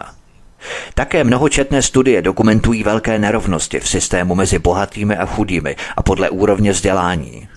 [0.95, 6.73] Také mnohočetné studie dokumentují velké nerovnosti v systému mezi bohatými a chudými a podle úrovně
[6.73, 7.49] vzdělání.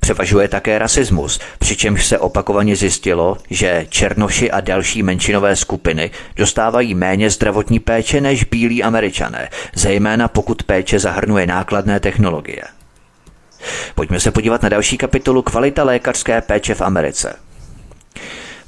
[0.00, 7.30] Převažuje také rasismus, přičemž se opakovaně zjistilo, že černoši a další menšinové skupiny dostávají méně
[7.30, 12.62] zdravotní péče než bílí američané, zejména pokud péče zahrnuje nákladné technologie.
[13.94, 17.36] Pojďme se podívat na další kapitolu Kvalita lékařské péče v Americe.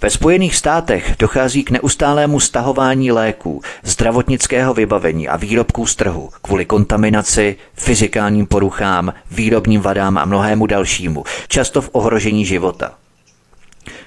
[0.02, 6.64] Ve Spojených státech dochází k neustálému stahování léků, zdravotnického vybavení a výrobků z trhu kvůli
[6.64, 12.94] kontaminaci, fyzikálním poruchám, výrobním vadám a mnohému dalšímu, často v ohrožení života.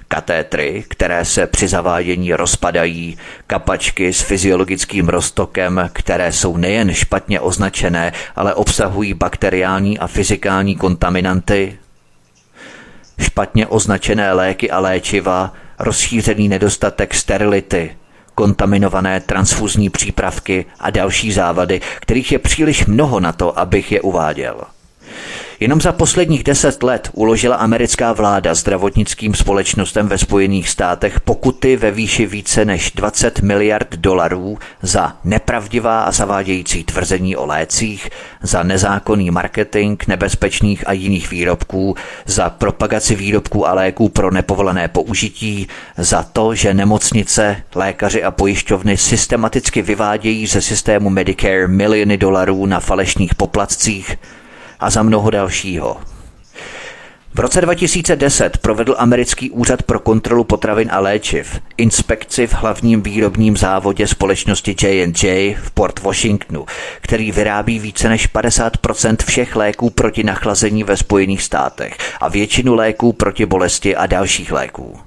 [0.07, 8.13] Katétry, které se při zavádění rozpadají, kapačky s fyziologickým roztokem, které jsou nejen špatně označené,
[8.35, 11.77] ale obsahují bakteriální a fyzikální kontaminanty,
[13.19, 17.95] špatně označené léky a léčiva, rozšířený nedostatek sterility,
[18.35, 24.74] kontaminované transfuzní přípravky a další závady, kterých je příliš mnoho na to, abych je uváděl.
[25.59, 31.91] Jenom za posledních deset let uložila americká vláda zdravotnickým společnostem ve Spojených státech pokuty ve
[31.91, 38.09] výši více než 20 miliard dolarů za nepravdivá a zavádějící tvrzení o lécích,
[38.41, 45.67] za nezákonný marketing nebezpečných a jiných výrobků, za propagaci výrobků a léků pro nepovolené použití,
[45.97, 52.79] za to, že nemocnice, lékaři a pojišťovny systematicky vyvádějí ze systému Medicare miliony dolarů na
[52.79, 54.17] falešných poplatcích,
[54.85, 55.97] a za mnoho dalšího.
[57.33, 63.57] V roce 2010 provedl americký úřad pro kontrolu potravin a léčiv inspekci v hlavním výrobním
[63.57, 66.65] závodě společnosti J&J v Port Washingtonu,
[67.01, 73.13] který vyrábí více než 50% všech léků proti nachlazení ve Spojených státech a většinu léků
[73.13, 74.99] proti bolesti a dalších léků.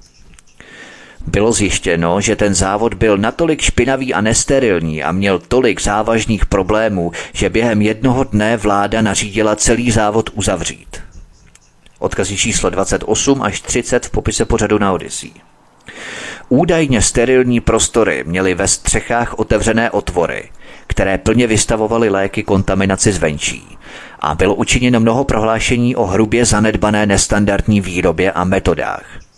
[1.27, 7.11] Bylo zjištěno, že ten závod byl natolik špinavý a nesterilní a měl tolik závažných problémů,
[7.33, 10.97] že během jednoho dne vláda nařídila celý závod uzavřít.
[11.99, 15.31] Odkazy číslo 28 až 30 v popise pořadu na Odyssey.
[16.49, 20.49] Údajně sterilní prostory měly ve střechách otevřené otvory,
[20.87, 23.77] které plně vystavovaly léky kontaminaci zvenčí.
[24.19, 29.28] A bylo učiněno mnoho prohlášení o hrubě zanedbané nestandardní výrobě a metodách.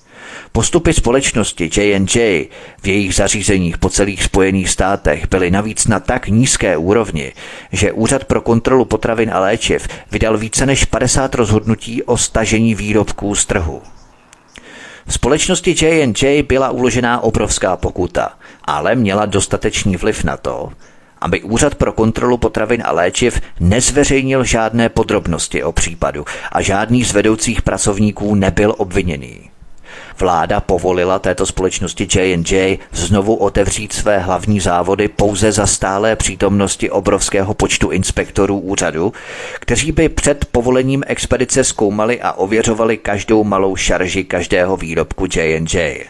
[0.53, 2.49] Postupy společnosti J&J
[2.83, 7.33] v jejich zařízeních po celých Spojených státech byly navíc na tak nízké úrovni,
[7.71, 13.35] že Úřad pro kontrolu potravin a léčiv vydal více než 50 rozhodnutí o stažení výrobků
[13.35, 13.81] z trhu.
[15.07, 18.33] V společnosti J&J byla uložená obrovská pokuta,
[18.65, 20.71] ale měla dostatečný vliv na to,
[21.21, 27.11] aby Úřad pro kontrolu potravin a léčiv nezveřejnil žádné podrobnosti o případu a žádný z
[27.13, 29.50] vedoucích pracovníků nebyl obviněný.
[30.21, 37.53] Vláda povolila této společnosti J&J znovu otevřít své hlavní závody pouze za stálé přítomnosti obrovského
[37.53, 39.13] počtu inspektorů úřadu,
[39.53, 46.05] kteří by před povolením expedice zkoumali a ověřovali každou malou šarži každého výrobku J&J.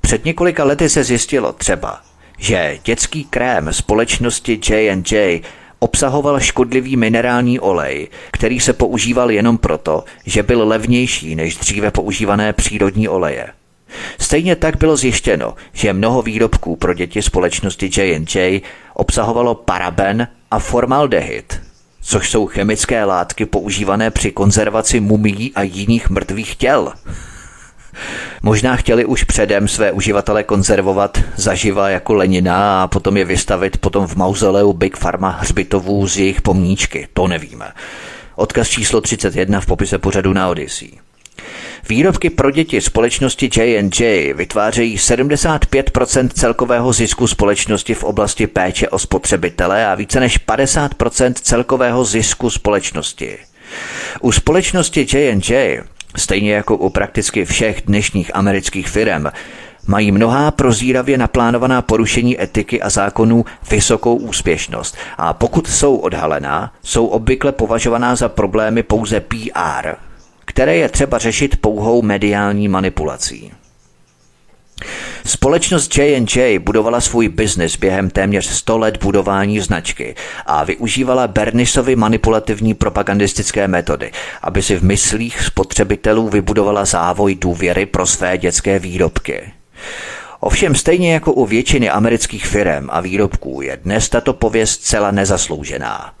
[0.00, 2.00] Před několika lety se zjistilo třeba,
[2.38, 5.42] že dětský krém společnosti J&J
[5.84, 12.52] obsahoval škodlivý minerální olej, který se používal jenom proto, že byl levnější než dříve používané
[12.52, 13.46] přírodní oleje.
[14.18, 18.60] Stejně tak bylo zjištěno, že mnoho výrobků pro děti společnosti J&J
[18.94, 21.60] obsahovalo paraben a formaldehyd,
[22.02, 26.92] což jsou chemické látky používané při konzervaci mumií a jiných mrtvých těl.
[28.42, 34.06] Možná chtěli už předem své uživatele konzervovat zaživa jako Lenina a potom je vystavit potom
[34.06, 37.08] v mauzoleu Big Pharma hřbitovů z jejich pomníčky.
[37.12, 37.72] To nevíme.
[38.36, 40.90] Odkaz číslo 31 v popise pořadu na Odyssey.
[41.88, 49.86] Výrobky pro děti společnosti J&J vytvářejí 75% celkového zisku společnosti v oblasti péče o spotřebitele
[49.86, 53.38] a více než 50% celkového zisku společnosti.
[54.20, 55.82] U společnosti J&J,
[56.16, 59.26] stejně jako u prakticky všech dnešních amerických firm,
[59.86, 67.06] mají mnohá prozíravě naplánovaná porušení etiky a zákonů vysokou úspěšnost a pokud jsou odhalená, jsou
[67.06, 69.94] obvykle považovaná za problémy pouze PR,
[70.44, 73.52] které je třeba řešit pouhou mediální manipulací.
[75.26, 80.14] Společnost J&J budovala svůj biznis během téměř 100 let budování značky
[80.46, 84.12] a využívala Bernisovy manipulativní propagandistické metody,
[84.42, 89.52] aby si v myslích spotřebitelů vybudovala závoj důvěry pro své dětské výrobky.
[90.40, 96.14] Ovšem stejně jako u většiny amerických firm a výrobků je dnes tato pověst celá nezasloužená.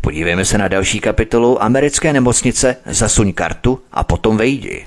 [0.00, 4.86] Podívejme se na další kapitolu Americké nemocnice Zasuň kartu a potom vejdi.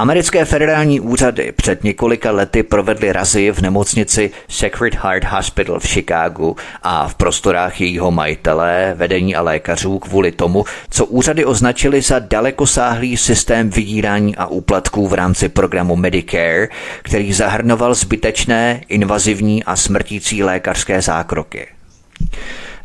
[0.00, 6.56] Americké federální úřady před několika lety provedly razy v nemocnici Sacred Heart Hospital v Chicagu
[6.82, 13.16] a v prostorách jejího majitele, vedení a lékařů kvůli tomu, co úřady označili za dalekosáhlý
[13.16, 16.68] systém vydírání a úplatků v rámci programu Medicare,
[17.02, 21.66] který zahrnoval zbytečné, invazivní a smrtící lékařské zákroky.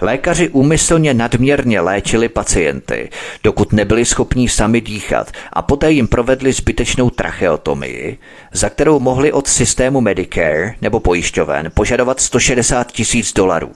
[0.02, 3.10] Lékaři úmyslně nadměrně léčili pacienty,
[3.44, 8.18] dokud nebyli schopní sami dýchat a poté jim provedli zbytečnou tracheotomii,
[8.52, 13.72] za kterou mohli od systému Medicare nebo pojišťoven požadovat 160 tisíc dolarů.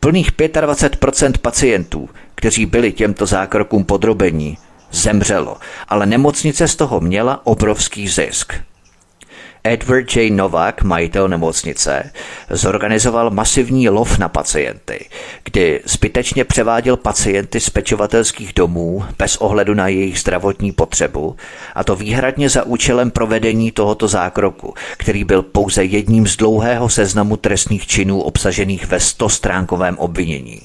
[0.00, 4.58] Plných 25% pacientů, kteří byli těmto zákrokům podrobení,
[4.92, 5.56] zemřelo,
[5.88, 8.54] ale nemocnice z toho měla obrovský zisk–
[9.66, 10.30] Edward J.
[10.30, 12.10] Novak, majitel nemocnice,
[12.50, 15.08] zorganizoval masivní lov na pacienty,
[15.44, 21.36] kdy zbytečně převáděl pacienty z pečovatelských domů bez ohledu na jejich zdravotní potřebu,
[21.74, 27.36] a to výhradně za účelem provedení tohoto zákroku, který byl pouze jedním z dlouhého seznamu
[27.36, 30.60] trestných činů obsažených ve 100-stránkovém obvinění.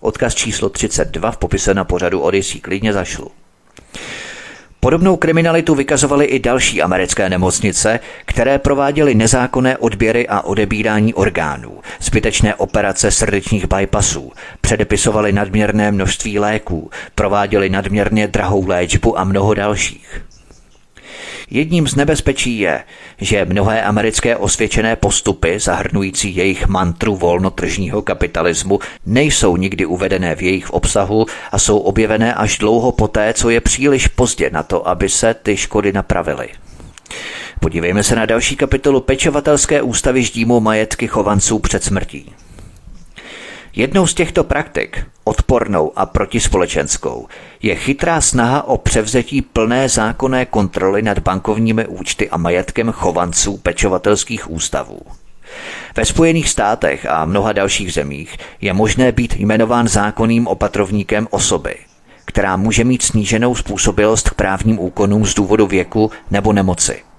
[0.00, 3.30] Odkaz číslo 32 v popise na pořadu Odyssey klidně zašlu.
[4.84, 12.54] Podobnou kriminalitu vykazovaly i další americké nemocnice, které prováděly nezákonné odběry a odebírání orgánů, zbytečné
[12.54, 20.22] operace srdečních bypassů, předepisovaly nadměrné množství léků, prováděly nadměrně drahou léčbu a mnoho dalších.
[21.54, 22.84] Jedním z nebezpečí je,
[23.18, 30.70] že mnohé americké osvědčené postupy, zahrnující jejich mantru volnotržního kapitalismu, nejsou nikdy uvedené v jejich
[30.70, 35.34] obsahu a jsou objevené až dlouho poté, co je příliš pozdě na to, aby se
[35.34, 36.48] ty škody napravily.
[37.60, 42.32] Podívejme se na další kapitolu Pečovatelské ústavy ždímu majetky chovanců před smrtí.
[43.76, 47.28] Jednou z těchto praktik, odpornou a protispolečenskou,
[47.62, 54.50] je chytrá snaha o převzetí plné zákonné kontroly nad bankovními účty a majetkem chovanců pečovatelských
[54.50, 55.00] ústavů.
[55.96, 61.74] Ve Spojených státech a mnoha dalších zemích je možné být jmenován zákonným opatrovníkem osoby,
[62.24, 67.11] která může mít sníženou způsobilost k právním úkonům z důvodu věku nebo nemoci.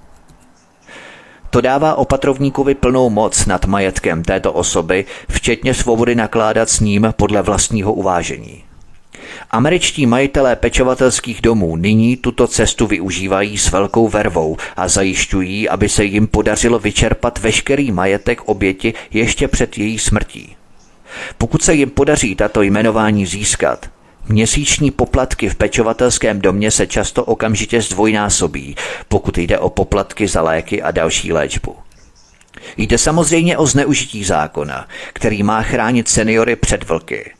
[1.53, 7.41] To dává opatrovníkovi plnou moc nad majetkem této osoby, včetně svobody nakládat s ním podle
[7.41, 8.63] vlastního uvážení.
[9.51, 16.03] Američtí majitelé pečovatelských domů nyní tuto cestu využívají s velkou vervou a zajišťují, aby se
[16.03, 20.55] jim podařilo vyčerpat veškerý majetek oběti ještě před její smrtí.
[21.37, 23.89] Pokud se jim podaří tato jmenování získat,
[24.27, 28.75] Měsíční poplatky v pečovatelském domě se často okamžitě zdvojnásobí,
[29.07, 31.75] pokud jde o poplatky za léky a další léčbu.
[32.77, 37.33] Jde samozřejmě o zneužití zákona, který má chránit seniory před vlky.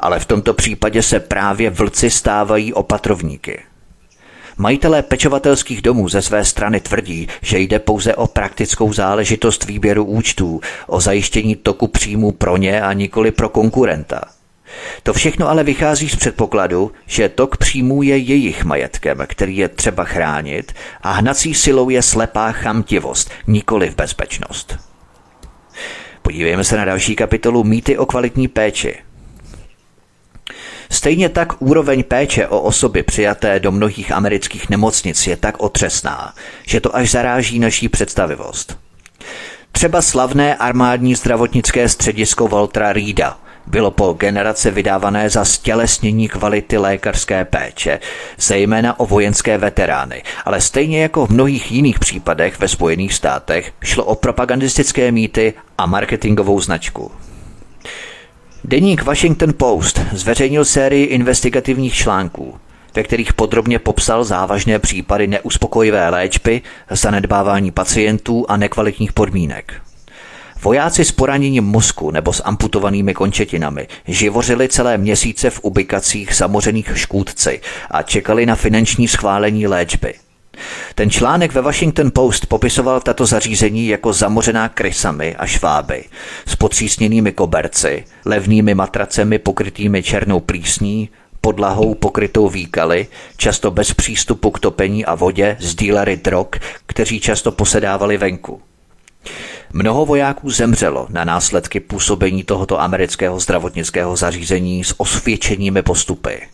[0.00, 3.62] Ale v tomto případě se právě vlci stávají opatrovníky.
[4.56, 10.60] Majitelé pečovatelských domů ze své strany tvrdí, že jde pouze o praktickou záležitost výběru účtů,
[10.86, 14.20] o zajištění toku příjmů pro ně a nikoli pro konkurenta–
[15.02, 20.04] to všechno ale vychází z předpokladu, že tok příjmů je jejich majetkem, který je třeba
[20.04, 24.78] chránit a hnací silou je slepá chamtivost, nikoli v bezpečnost.
[26.22, 28.98] Podívejme se na další kapitolu Mýty o kvalitní péči.
[30.90, 36.34] Stejně tak úroveň péče o osoby přijaté do mnohých amerických nemocnic je tak otřesná,
[36.66, 38.78] že to až zaráží naší představivost.
[39.72, 43.38] Třeba slavné armádní zdravotnické středisko Waltera Reeda–
[43.70, 48.00] bylo po generace vydávané za stělesnění kvality lékařské péče,
[48.38, 54.04] zejména o vojenské veterány, ale stejně jako v mnohých jiných případech ve Spojených státech šlo
[54.04, 57.10] o propagandistické mýty a marketingovou značku.
[58.64, 62.58] Deník Washington Post zveřejnil sérii investigativních článků,
[62.94, 69.87] ve kterých podrobně popsal závažné případy neuspokojivé léčby, zanedbávání pacientů a nekvalitních podmínek.
[70.62, 77.60] Vojáci s poraněním mozku nebo s amputovanými končetinami živořili celé měsíce v ubikacích zamořených škůdci
[77.90, 80.14] a čekali na finanční schválení léčby.
[80.94, 86.04] Ten článek ve Washington Post popisoval tato zařízení jako zamořená krysami a šváby
[86.46, 91.08] s potřísněnými koberci, levnými matracemi pokrytými černou plísní,
[91.40, 93.06] podlahou pokrytou výkaly,
[93.36, 96.46] často bez přístupu k topení a vodě, z dílery drog,
[96.86, 98.62] kteří často posedávali venku.
[99.72, 106.48] Mnoho vojáků zemřelo na následky působení tohoto amerického zdravotnického zařízení s osvědčenými postupy.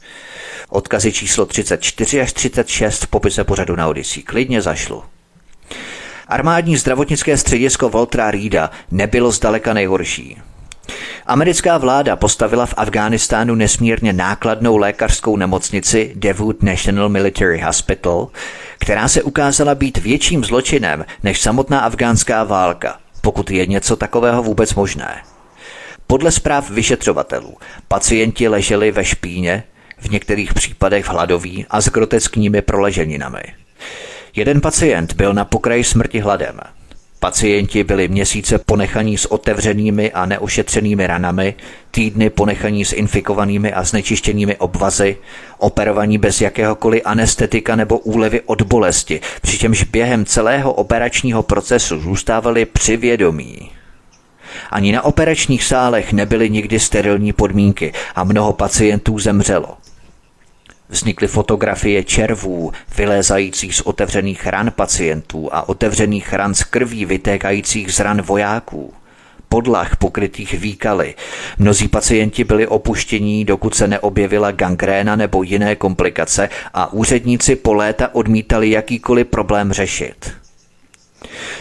[0.69, 5.03] Odkazy číslo 34 až 36 v popise pořadu na Odyssey klidně zašlu.
[6.29, 10.39] Armádní zdravotnické středisko Voltra Reeda nebylo zdaleka nejhorší.
[11.27, 18.29] Americká vláda postavila v Afghánistánu nesmírně nákladnou lékařskou nemocnici Devout National Military Hospital,
[18.85, 24.75] která se ukázala být větším zločinem než samotná afgánská válka, pokud je něco takového vůbec
[24.75, 25.23] možné.
[26.07, 27.57] Podle zpráv vyšetřovatelů
[27.89, 29.63] pacienti leželi ve špíně,
[29.99, 33.43] v některých případech hladoví a s groteskními proleženinami.
[34.37, 36.61] Jeden pacient byl na pokraji smrti hladem.
[37.25, 41.55] Pacienti byli měsíce ponechaní s otevřenými a neošetřenými ranami,
[41.91, 45.17] týdny ponechaní s infikovanými a znečištěnými obvazy,
[45.59, 52.97] operovaní bez jakéhokoliv anestetika nebo úlevy od bolesti, přičemž během celého operačního procesu zůstávali při
[52.97, 53.71] vědomí.
[54.71, 59.77] Ani na operačních sálech nebyly nikdy sterilní podmínky a mnoho pacientů zemřelo.
[60.89, 68.01] Vznikly fotografie červů, vylézajících z otevřených ran pacientů a otevřených ran z krví vytékajících z
[68.01, 68.95] ran vojáků.
[69.49, 71.15] Podlah pokrytých výkaly.
[71.59, 78.15] Mnozí pacienti byli opuštění, dokud se neobjevila gangréna nebo jiné komplikace a úředníci po léta
[78.15, 80.33] odmítali jakýkoliv problém řešit.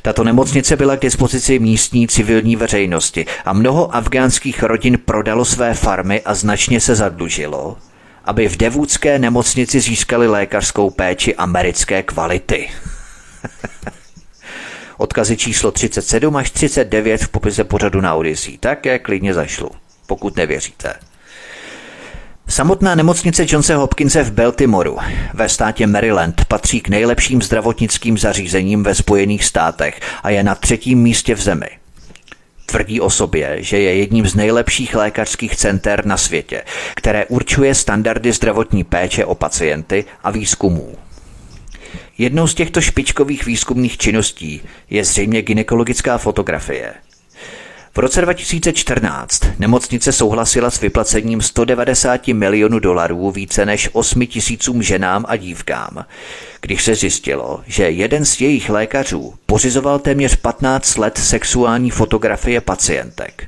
[0.01, 6.21] Tato nemocnice byla k dispozici místní civilní veřejnosti a mnoho afgánských rodin prodalo své farmy
[6.21, 7.77] a značně se zadlužilo
[8.25, 12.69] aby v devůdské nemocnici získali lékařskou péči americké kvality.
[14.97, 18.57] Odkazy číslo 37 až 39 v popise pořadu na Odyssey.
[18.57, 19.71] Také klidně zašlu,
[20.07, 20.93] pokud nevěříte.
[22.47, 24.97] Samotná nemocnice Johnse Hopkinse v Baltimoru
[25.33, 30.99] ve státě Maryland patří k nejlepším zdravotnickým zařízením ve Spojených státech a je na třetím
[30.99, 31.67] místě v zemi–
[32.65, 36.63] Tvrdí o sobě, že je jedním z nejlepších lékařských center na světě,
[36.95, 40.95] které určuje standardy zdravotní péče o pacienty a výzkumů.
[42.17, 46.93] Jednou z těchto špičkových výzkumných činností je zřejmě gynekologická fotografie–
[47.95, 55.25] v roce 2014 nemocnice souhlasila s vyplacením 190 milionů dolarů více než 8 tisícům ženám
[55.27, 56.05] a dívkám,
[56.61, 63.47] když se zjistilo, že jeden z jejich lékařů pořizoval téměř 15 let sexuální fotografie pacientek.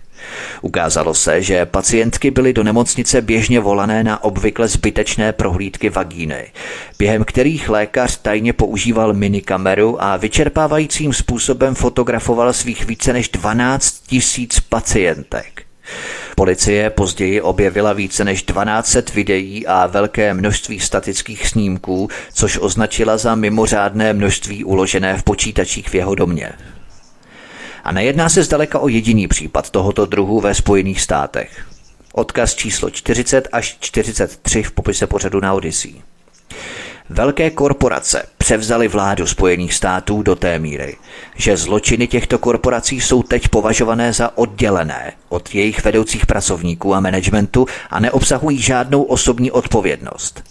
[0.61, 6.51] Ukázalo se, že pacientky byly do nemocnice běžně volané na obvykle zbytečné prohlídky vagíny,
[6.99, 14.59] během kterých lékař tajně používal minikameru a vyčerpávajícím způsobem fotografoval svých více než 12 tisíc
[14.59, 15.65] pacientek.
[16.35, 23.35] Policie později objevila více než 12 videí a velké množství statických snímků, což označila za
[23.35, 26.51] mimořádné množství uložené v počítačích v jeho domě.
[27.85, 31.65] A nejedná se zdaleka o jediný případ tohoto druhu ve Spojených státech.
[32.13, 35.93] Odkaz číslo 40 až 43 v popise pořadu na Odyssey.
[37.09, 40.97] Velké korporace převzaly vládu Spojených států do té míry,
[41.35, 47.65] že zločiny těchto korporací jsou teď považované za oddělené od jejich vedoucích pracovníků a managementu
[47.89, 50.43] a neobsahují žádnou osobní odpovědnost.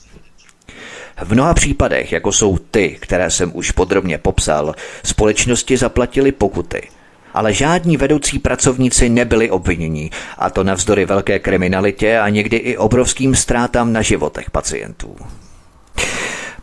[1.23, 4.75] V mnoha případech, jako jsou ty, které jsem už podrobně popsal,
[5.05, 6.89] společnosti zaplatili pokuty–
[7.35, 13.35] ale žádní vedoucí pracovníci nebyli obviněni, a to navzdory velké kriminalitě a někdy i obrovským
[13.35, 15.17] ztrátám na životech pacientů.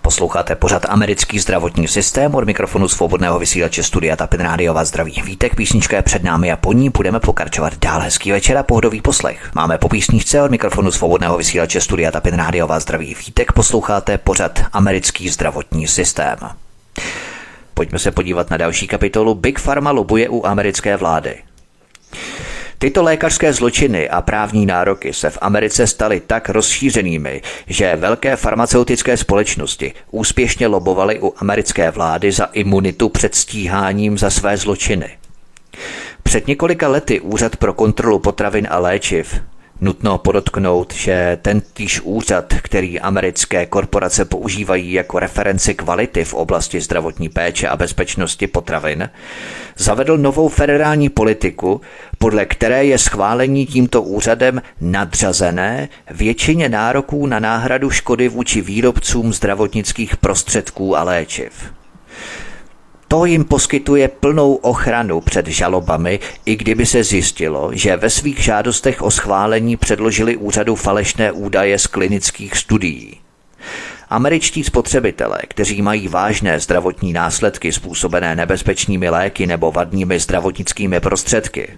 [0.01, 5.22] Posloucháte pořad americký zdravotní systém od mikrofonu svobodného vysílače Studia Tapin Rádio vás zdraví.
[5.26, 8.01] Vítek písnička je před námi a po ní budeme pokračovat dál.
[8.01, 9.51] Hezký večer a pohodový poslech.
[9.55, 13.15] Máme po písničce od mikrofonu svobodného vysílače Studia Tapin Rádio vás zdraví.
[13.28, 16.38] Vítek posloucháte pořad americký zdravotní systém.
[17.82, 19.36] Pojďme se podívat na další kapitolu.
[19.36, 21.36] Big Pharma lobuje u americké vlády.
[22.77, 29.17] Tyto lékařské zločiny a právní nároky se v Americe staly tak rozšířenými, že velké farmaceutické
[29.17, 35.09] společnosti úspěšně lobovaly u americké vlády za imunitu před stíháním za své zločiny.
[36.23, 39.41] Před několika lety Úřad pro kontrolu potravin a léčiv
[39.84, 46.82] Nutno podotknout, že ten týž úřad, který americké korporace používají jako referenci kvality v oblasti
[46.82, 49.09] zdravotní péče a bezpečnosti potravin,
[49.77, 51.82] zavedl novou federální politiku,
[52.17, 60.17] podle které je schválení tímto úřadem nadřazené většině nároků na náhradu škody vůči výrobcům zdravotnických
[60.17, 61.73] prostředků a léčiv.
[63.12, 69.01] To jim poskytuje plnou ochranu před žalobami, i kdyby se zjistilo, že ve svých žádostech
[69.01, 73.20] o schválení předložili úřadu falešné údaje z klinických studií.
[74.09, 81.78] Američtí spotřebitelé, kteří mají vážné zdravotní následky způsobené nebezpečnými léky nebo vadnými zdravotnickými prostředky,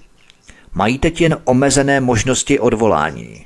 [0.73, 3.45] mají teď jen omezené možnosti odvolání.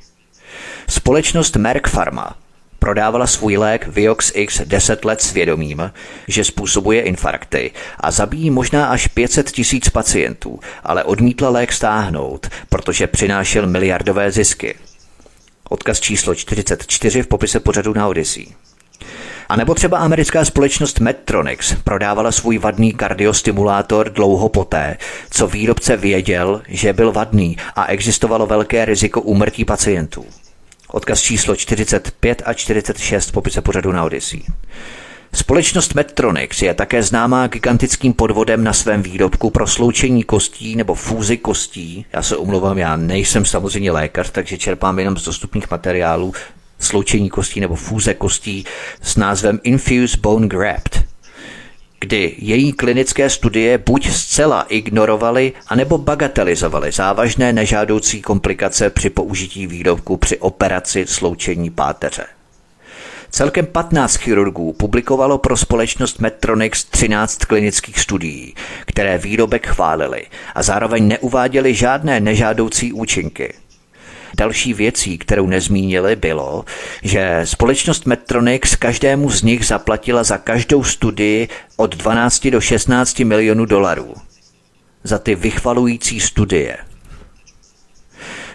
[0.89, 2.35] Společnost Merck Pharma
[2.79, 5.91] Prodávala svůj lék Vioxx X 10 let svědomím,
[6.27, 13.07] že způsobuje infarkty a zabíjí možná až 500 tisíc pacientů, ale odmítla lék stáhnout, protože
[13.07, 14.75] přinášel miliardové zisky.
[15.69, 18.47] Odkaz číslo 44 v popise pořadu na Odyssey.
[19.49, 24.97] A nebo třeba americká společnost Medtronics prodávala svůj vadný kardiostimulátor dlouho poté,
[25.29, 30.25] co výrobce věděl, že byl vadný a existovalo velké riziko úmrtí pacientů.
[30.91, 34.41] Odkaz číslo 45 a 46 popise pořadu na Odyssey.
[35.33, 41.37] Společnost Medtronics je také známá gigantickým podvodem na svém výrobku pro sloučení kostí nebo fúzi
[41.37, 42.05] kostí.
[42.13, 46.33] Já se umluvám, já nejsem samozřejmě lékař, takže čerpám jenom z dostupných materiálů
[46.79, 48.65] sloučení kostí nebo fúze kostí
[49.01, 51.06] s názvem Infuse Bone Graft
[51.99, 60.17] kdy její klinické studie buď zcela ignorovaly, anebo bagatelizovaly závažné nežádoucí komplikace při použití výrobku
[60.17, 62.25] při operaci sloučení páteře.
[63.29, 70.25] Celkem 15 chirurgů publikovalo pro společnost Medtronics 13 klinických studií, které výrobek chválili
[70.55, 73.53] a zároveň neuváděly žádné nežádoucí účinky–
[74.35, 76.65] Další věcí, kterou nezmínili, bylo,
[77.03, 83.65] že společnost Medtronics každému z nich zaplatila za každou studii od 12 do 16 milionů
[83.65, 84.13] dolarů.
[85.03, 86.77] Za ty vychvalující studie.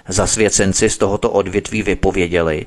[0.09, 2.66] Zasvěcenci z tohoto odvětví vypověděli,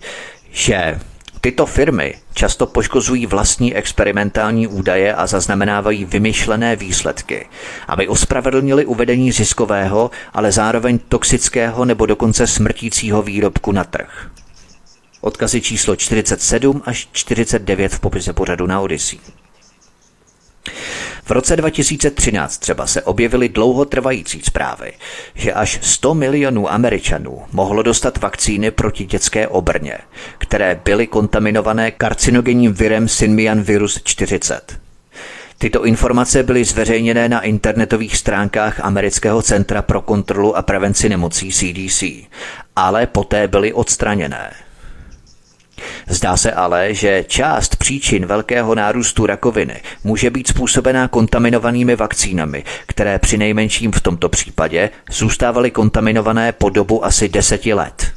[0.51, 0.99] že
[1.45, 7.49] Tyto firmy často poškozují vlastní experimentální údaje a zaznamenávají vymyšlené výsledky,
[7.87, 14.31] aby ospravedlnili uvedení ziskového, ale zároveň toxického nebo dokonce smrtícího výrobku na trh.
[15.21, 19.19] Odkazy číslo 47 až 49 v popise pořadu na Odyssey.
[21.25, 24.93] V roce 2013 třeba se objevily dlouhotrvající zprávy,
[25.35, 29.97] že až 100 milionů Američanů mohlo dostat vakcíny proti dětské obrně,
[30.37, 34.79] které byly kontaminované karcinogenním virem Synmian virus 40.
[35.57, 42.03] Tyto informace byly zveřejněné na internetových stránkách Amerického centra pro kontrolu a prevenci nemocí CDC,
[42.75, 44.64] ale poté byly odstraněné.
[46.07, 53.19] Zdá se ale, že část příčin velkého nárůstu rakoviny může být způsobená kontaminovanými vakcínami, které
[53.19, 58.11] při nejmenším v tomto případě zůstávaly kontaminované po dobu asi deseti let.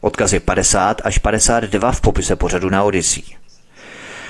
[0.00, 3.22] Odkazy 50 až 52 v popise pořadu na Odyssey.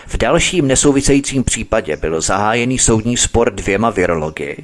[0.06, 4.56] V dalším nesouvisejícím případě byl zahájený soudní spor dvěma virology,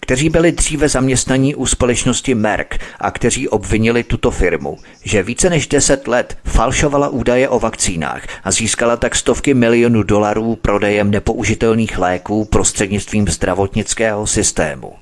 [0.00, 5.66] kteří byli dříve zaměstnaní u společnosti Merck a kteří obvinili tuto firmu, že více než
[5.66, 12.44] 10 let falšovala údaje o vakcínách a získala tak stovky milionů dolarů prodejem nepoužitelných léků
[12.44, 14.92] prostřednictvím zdravotnického systému.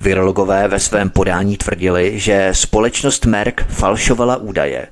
[0.00, 4.86] Virologové ve svém podání tvrdili, že společnost Merck falšovala údaje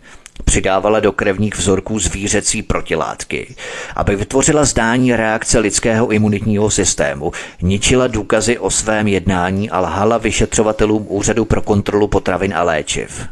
[0.45, 3.55] přidávala do krevních vzorků zvířecí protilátky,
[3.97, 7.33] aby vytvořila zdání reakce lidského imunitního systému,
[7.63, 13.27] ničila důkazy o svém jednání a lhala vyšetřovatelům Úřadu pro kontrolu potravin a léčiv.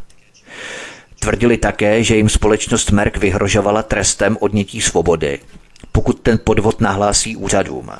[1.20, 5.38] Tvrdili také, že jim společnost Merck vyhrožovala trestem odnětí svobody,
[5.92, 7.90] pokud ten podvod nahlásí úřadům.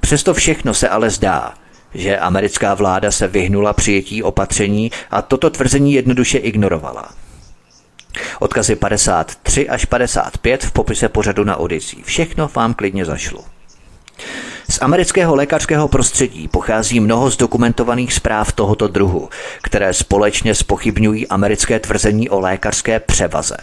[0.00, 1.54] Přesto všechno se ale zdá,
[1.94, 7.08] že americká vláda se vyhnula přijetí opatření a toto tvrzení jednoduše ignorovala.
[8.40, 12.02] Odkazy 53 až 55 v popise pořadu na Odyssey.
[12.02, 13.44] Všechno vám klidně zašlo.
[14.70, 19.28] Z amerického lékařského prostředí pochází mnoho zdokumentovaných zpráv tohoto druhu,
[19.62, 23.56] které společně spochybňují americké tvrzení o lékařské převaze.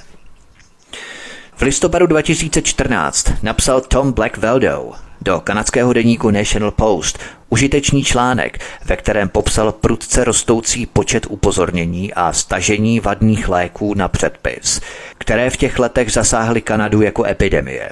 [1.57, 4.91] V listopadu 2014 napsal Tom Blackveldo
[5.21, 12.33] do kanadského deníku National Post užitečný článek, ve kterém popsal prudce rostoucí počet upozornění a
[12.33, 14.81] stažení vadných léků na předpis,
[15.17, 17.89] které v těch letech zasáhly Kanadu jako epidemie.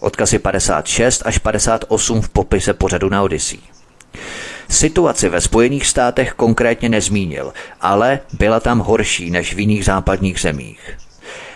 [0.00, 3.58] Odkazy 56 až 58 v popise pořadu na Odyssey.
[4.68, 11.01] Situaci ve Spojených státech konkrétně nezmínil, ale byla tam horší než v jiných západních zemích.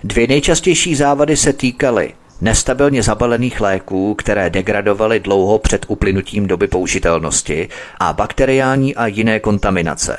[0.07, 7.69] Dvě nejčastější závady se týkaly nestabilně zabalených léků, které degradovaly dlouho před uplynutím doby použitelnosti
[8.01, 10.19] a bakteriální a jiné kontaminace.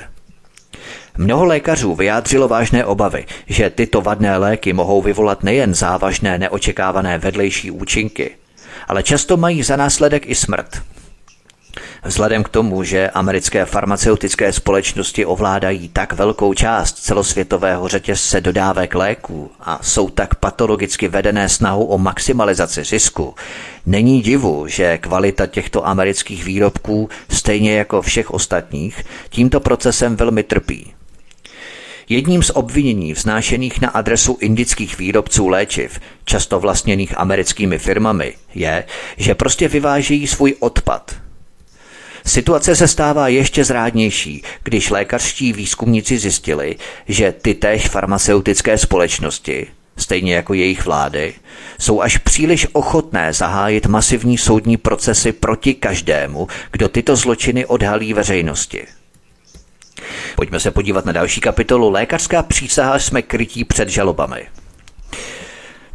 [1.18, 7.72] Mnoho lékařů vyjádřilo vážné obavy, že tyto vadné léky mohou vyvolat nejen závažné neočekávané vedlejší
[7.72, 8.36] účinky,
[8.88, 10.82] ale často mají za následek i smrt.
[12.04, 19.52] Vzhledem k tomu, že americké farmaceutické společnosti ovládají tak velkou část celosvětového řetězce dodávek léků
[19.60, 23.36] a jsou tak patologicky vedené snahou o maximalizaci zisku,
[23.86, 30.94] není divu, že kvalita těchto amerických výrobků, stejně jako všech ostatních, tímto procesem velmi trpí.
[32.10, 38.84] Jedním z obvinění vznášených na adresu indických výrobců léčiv, často vlastněných americkými firmami, je,
[39.18, 41.16] že prostě vyvážejí svůj odpad–
[42.28, 46.76] Situace se stává ještě zrádnější, když lékařští výzkumníci zjistili,
[47.08, 49.68] že ty též farmaceutické společnosti,
[49.98, 51.34] stejně jako jejich vlády,
[51.80, 58.86] jsou až příliš ochotné zahájit masivní soudní procesy proti každému, kdo tyto zločiny odhalí veřejnosti.
[60.36, 64.48] Pojďme se podívat na další kapitolu Lékařská přísaha jsme krytí před žalobami.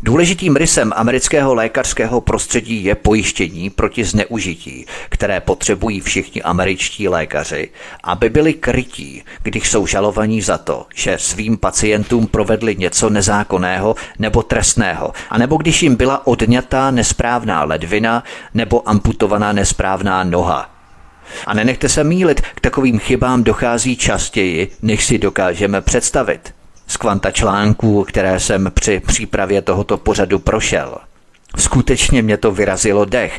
[0.04, 7.70] Důležitým rysem amerického lékařského prostředí je pojištění proti zneužití, které potřebují všichni američtí lékaři,
[8.04, 14.42] aby byli krytí, když jsou žalovaní za to, že svým pacientům provedli něco nezákonného nebo
[14.42, 18.24] trestného, anebo když jim byla odňatá nesprávná ledvina
[18.54, 20.70] nebo amputovaná nesprávná noha.
[21.46, 26.54] A nenechte se mílit, k takovým chybám dochází častěji, než si dokážeme představit
[26.92, 30.96] z kvanta článků, které jsem při přípravě tohoto pořadu prošel.
[31.58, 33.38] Skutečně mě to vyrazilo dech.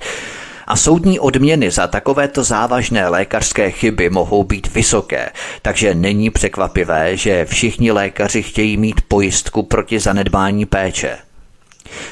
[0.68, 5.30] A soudní odměny za takovéto závažné lékařské chyby mohou být vysoké,
[5.62, 11.18] takže není překvapivé, že všichni lékaři chtějí mít pojistku proti zanedbání péče.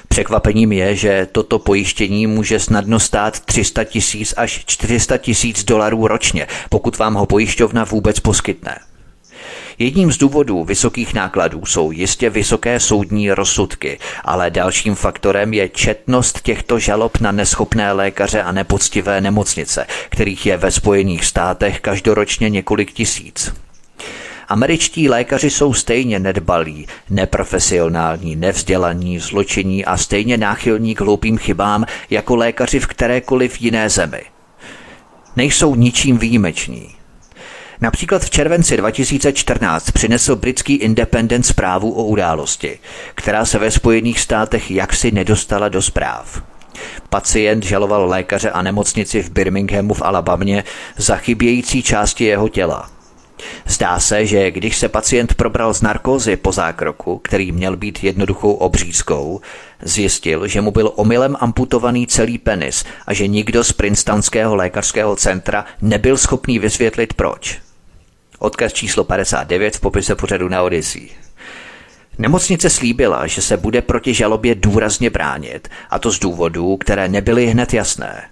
[0.07, 6.47] Překvapením je, že toto pojištění může snadno stát 300 tisíc až 400 tisíc dolarů ročně,
[6.69, 8.77] pokud vám ho pojišťovna vůbec poskytne.
[9.79, 16.41] Jedním z důvodů vysokých nákladů jsou jistě vysoké soudní rozsudky, ale dalším faktorem je četnost
[16.41, 22.91] těchto žalob na neschopné lékaře a nepoctivé nemocnice, kterých je ve Spojených státech každoročně několik
[22.91, 23.53] tisíc.
[24.47, 32.35] Američtí lékaři jsou stejně nedbalí, neprofesionální, nevzdělaní, zločinní a stejně náchylní k hloupým chybám jako
[32.35, 34.21] lékaři v kterékoliv jiné zemi.
[35.35, 37.00] Nejsou ničím výjimeční.
[37.81, 42.79] Například v červenci 2014 přinesl britský Independent zprávu o události,
[43.15, 46.43] která se ve Spojených státech jaksi nedostala do zpráv.
[47.09, 50.63] Pacient žaloval lékaře a nemocnici v Birminghamu v Alabamě
[50.97, 52.89] za chybějící části jeho těla.
[53.67, 58.53] Zdá se, že když se pacient probral z narkózy po zákroku, který měl být jednoduchou
[58.53, 59.41] obřízkou,
[59.81, 65.65] zjistil, že mu byl omylem amputovaný celý penis a že nikdo z Princetonského lékařského centra
[65.81, 67.70] nebyl schopný vysvětlit proč.
[68.41, 71.09] Odkaz číslo 59 v popise pořadu na Odyssey.
[72.17, 77.47] Nemocnice slíbila, že se bude proti žalobě důrazně bránit, a to z důvodů, které nebyly
[77.47, 78.29] hned jasné.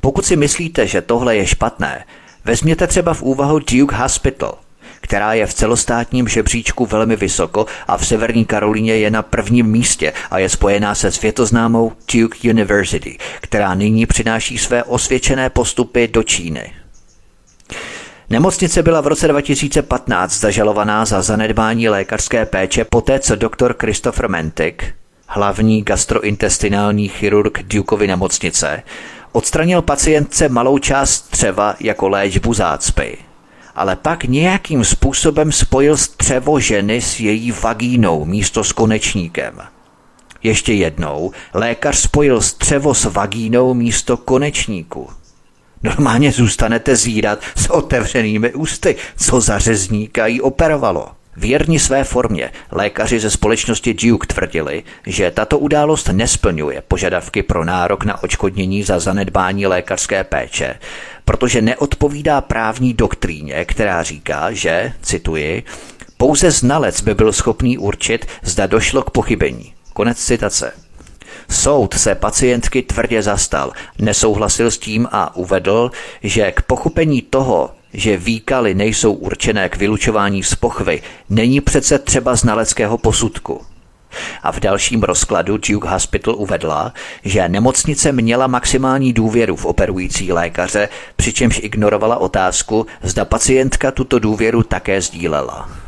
[0.00, 2.04] Pokud si myslíte, že tohle je špatné,
[2.44, 4.58] vezměte třeba v úvahu Duke Hospital,
[5.00, 10.12] která je v celostátním žebříčku velmi vysoko a v Severní Karolíně je na prvním místě
[10.30, 16.83] a je spojená se světoznámou Duke University, která nyní přináší své osvědčené postupy do Číny.
[18.30, 24.94] Nemocnice byla v roce 2015 zažalovaná za zanedbání lékařské péče poté, co doktor Christopher Mentik,
[25.28, 28.82] hlavní gastrointestinální chirurg Dukeovy nemocnice,
[29.32, 33.18] odstranil pacientce malou část střeva jako léčbu zácpy.
[33.74, 39.60] Ale pak nějakým způsobem spojil střevo ženy s její vagínou místo s konečníkem.
[40.42, 45.08] Ještě jednou, lékař spojil střevo s vagínou místo konečníku.
[45.84, 51.08] Normálně zůstanete zírat s otevřenými ústy, co za řezníka jí operovalo.
[51.36, 58.04] Věrni své formě lékaři ze společnosti Duke tvrdili, že tato událost nesplňuje požadavky pro nárok
[58.04, 60.74] na očkodnění za zanedbání lékařské péče,
[61.24, 65.62] protože neodpovídá právní doktríně, která říká, že, cituji,
[66.16, 69.74] pouze znalec by byl schopný určit, zda došlo k pochybení.
[69.92, 70.83] Konec citace.
[71.50, 75.90] Soud se pacientky tvrdě zastal, nesouhlasil s tím a uvedl,
[76.22, 82.36] že k pochopení toho, že výkaly nejsou určené k vylučování z pochvy, není přece třeba
[82.36, 83.60] znaleckého posudku.
[84.42, 86.92] A v dalším rozkladu Duke Hospital uvedla,
[87.24, 94.62] že nemocnice měla maximální důvěru v operující lékaře, přičemž ignorovala otázku, zda pacientka tuto důvěru
[94.62, 95.83] také sdílela.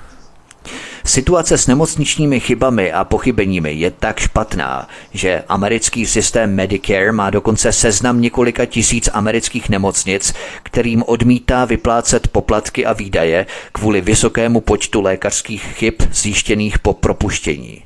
[1.07, 7.73] Situace s nemocničními chybami a pochybeními je tak špatná, že americký systém Medicare má dokonce
[7.73, 15.63] seznam několika tisíc amerických nemocnic, kterým odmítá vyplácet poplatky a výdaje kvůli vysokému počtu lékařských
[15.63, 17.83] chyb zjištěných po propuštění.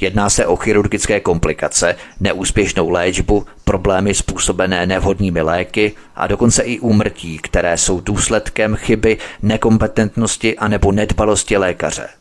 [0.00, 7.38] Jedná se o chirurgické komplikace, neúspěšnou léčbu, problémy způsobené nevhodnými léky a dokonce i úmrtí,
[7.38, 12.17] které jsou důsledkem chyby, nekompetentnosti a nebo nedbalosti lékaře.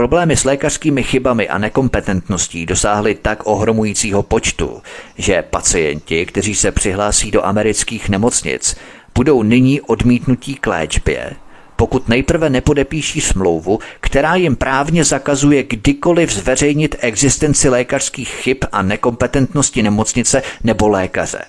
[0.00, 4.82] Problémy s lékařskými chybami a nekompetentností dosáhly tak ohromujícího počtu,
[5.18, 8.76] že pacienti, kteří se přihlásí do amerických nemocnic,
[9.14, 11.32] budou nyní odmítnutí k léčbě,
[11.76, 19.82] pokud nejprve nepodepíší smlouvu, která jim právně zakazuje kdykoliv zveřejnit existenci lékařských chyb a nekompetentnosti
[19.82, 21.44] nemocnice nebo lékaře.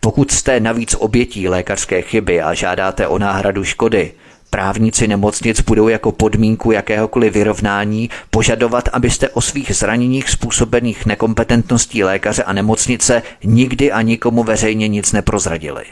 [0.00, 4.12] Pokud jste navíc obětí lékařské chyby a žádáte o náhradu škody,
[4.52, 12.44] Právníci nemocnic budou jako podmínku jakéhokoliv vyrovnání požadovat, abyste o svých zraněních způsobených nekompetentností lékaře
[12.44, 15.84] a nemocnice nikdy a nikomu veřejně nic neprozradili.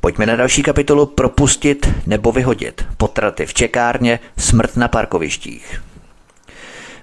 [0.00, 2.84] Pojďme na další kapitolu propustit nebo vyhodit.
[2.96, 5.82] Potraty v čekárně, smrt na parkovištích.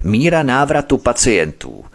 [0.04, 1.86] Míra návratu pacientů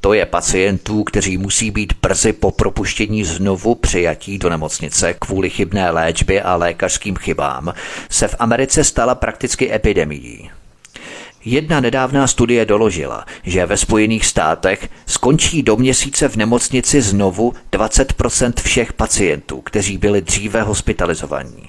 [0.00, 5.90] to je pacientů, kteří musí být brzy po propuštění znovu přijatí do nemocnice kvůli chybné
[5.90, 7.74] léčbě a lékařským chybám,
[8.10, 10.50] se v Americe stala prakticky epidemií.
[11.44, 18.52] Jedna nedávná studie doložila, že ve Spojených státech skončí do měsíce v nemocnici znovu 20%
[18.62, 21.68] všech pacientů, kteří byli dříve hospitalizovaní.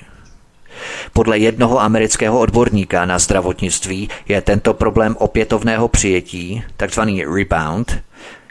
[1.13, 8.01] Podle jednoho amerického odborníka na zdravotnictví je tento problém opětovného přijetí, takzvaný rebound,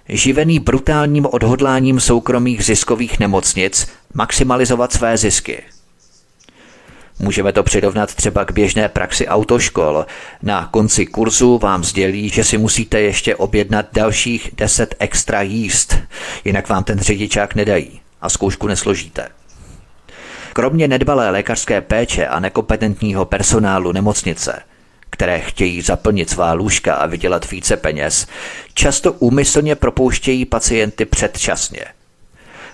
[0.09, 5.63] živený brutálním odhodláním soukromých ziskových nemocnic maximalizovat své zisky.
[7.19, 10.07] Můžeme to přirovnat třeba k běžné praxi autoškol.
[10.43, 15.97] Na konci kurzu vám sdělí, že si musíte ještě objednat dalších 10 extra jíst,
[16.45, 19.29] jinak vám ten řidičák nedají a zkoušku nesložíte.
[20.53, 24.63] Kromě nedbalé lékařské péče a nekompetentního personálu nemocnice–
[25.11, 28.27] které chtějí zaplnit svá lůžka a vydělat více peněz,
[28.75, 31.85] často úmyslně propouštějí pacienty předčasně.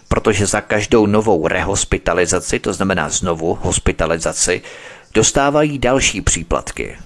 [0.08, 4.62] Protože za každou novou rehospitalizaci, to znamená znovu hospitalizaci,
[5.14, 6.96] dostávají další příplatky.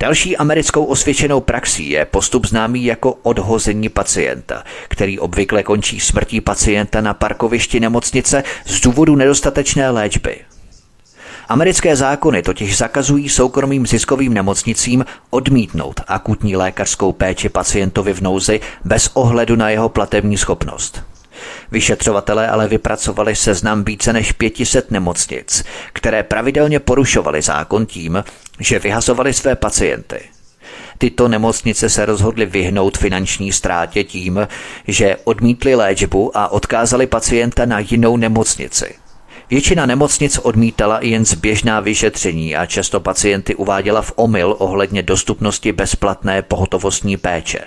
[0.00, 7.00] Další americkou osvědčenou praxí je postup známý jako odhození pacienta, který obvykle končí smrtí pacienta
[7.00, 10.36] na parkovišti nemocnice z důvodu nedostatečné léčby.
[11.52, 19.10] Americké zákony totiž zakazují soukromým ziskovým nemocnicím odmítnout akutní lékařskou péči pacientovi v nouzi bez
[19.14, 21.02] ohledu na jeho platební schopnost.
[21.70, 28.24] Vyšetřovatelé ale vypracovali seznam více než 500 nemocnic, které pravidelně porušovaly zákon tím,
[28.60, 30.20] že vyhazovali své pacienty.
[30.98, 34.48] Tyto nemocnice se rozhodly vyhnout finanční ztrátě tím,
[34.88, 39.01] že odmítli léčbu a odkázali pacienta na jinou nemocnici.
[39.52, 45.72] Většina nemocnic odmítala i jen zběžná vyšetření a často pacienty uváděla v omyl ohledně dostupnosti
[45.72, 47.58] bezplatné pohotovostní péče.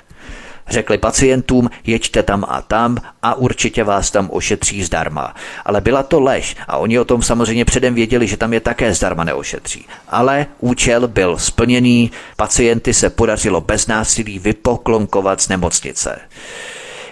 [0.68, 5.36] Řekli pacientům, jeďte tam a tam a určitě vás tam ošetří zdarma.
[5.66, 8.94] Ale byla to lež a oni o tom samozřejmě předem věděli, že tam je také
[8.94, 9.86] zdarma neošetří.
[10.10, 16.20] Ale účel byl splněný, pacienty se podařilo bez násilí vypoklonkovat z nemocnice.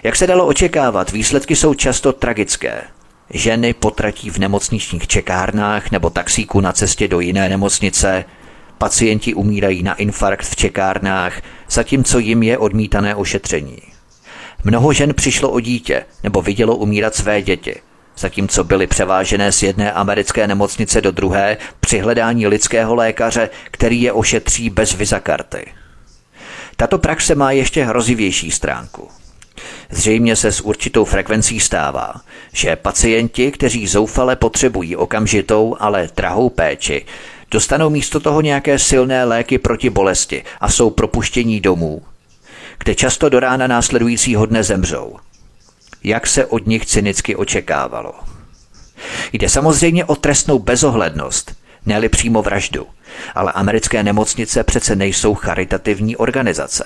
[0.02, 2.82] Jak se dalo očekávat, výsledky jsou často tragické.
[3.34, 8.24] Ženy potratí v nemocničních čekárnách nebo taxíku na cestě do jiné nemocnice,
[8.78, 13.78] pacienti umírají na infarkt v čekárnách, zatímco jim je odmítané ošetření.
[14.64, 17.74] Mnoho žen přišlo o dítě nebo vidělo umírat své děti,
[18.18, 24.12] zatímco byly převážené z jedné americké nemocnice do druhé při hledání lidského lékaře, který je
[24.12, 25.66] ošetří bez vizakarty.
[26.76, 29.08] Tato praxe má ještě hrozivější stránku–
[29.90, 32.14] Zřejmě se s určitou frekvencí stává,
[32.52, 37.06] že pacienti, kteří zoufale potřebují okamžitou, ale drahou péči,
[37.50, 42.02] dostanou místo toho nějaké silné léky proti bolesti a jsou propuštění domů,
[42.78, 45.16] kde často do rána následujícího dne zemřou.
[46.04, 48.14] Jak se od nich cynicky očekávalo.
[49.32, 51.54] Jde samozřejmě o trestnou bezohlednost,
[51.86, 52.86] ne přímo vraždu,
[53.34, 56.84] Ale americké nemocnice přece nejsou charitativní organizace.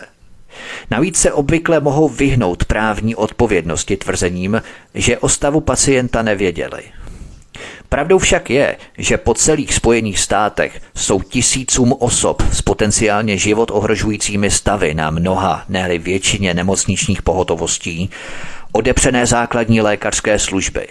[0.91, 4.63] Navíc se obvykle mohou vyhnout právní odpovědnosti tvrzením,
[4.95, 6.83] že o stavu pacienta nevěděli.
[7.89, 14.51] Pravdou však je, že po celých Spojených státech jsou tisícům osob s potenciálně život ohrožujícími
[14.51, 18.11] stavy na mnoha, ne většině nemocničních pohotovostí,
[18.73, 20.89] odepřené základní lékařské služby.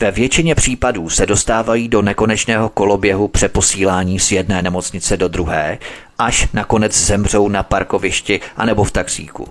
[0.00, 5.78] Ve většině případů se dostávají do nekonečného koloběhu přeposílání z jedné nemocnice do druhé,
[6.18, 9.48] až nakonec zemřou na parkovišti anebo v taxíku.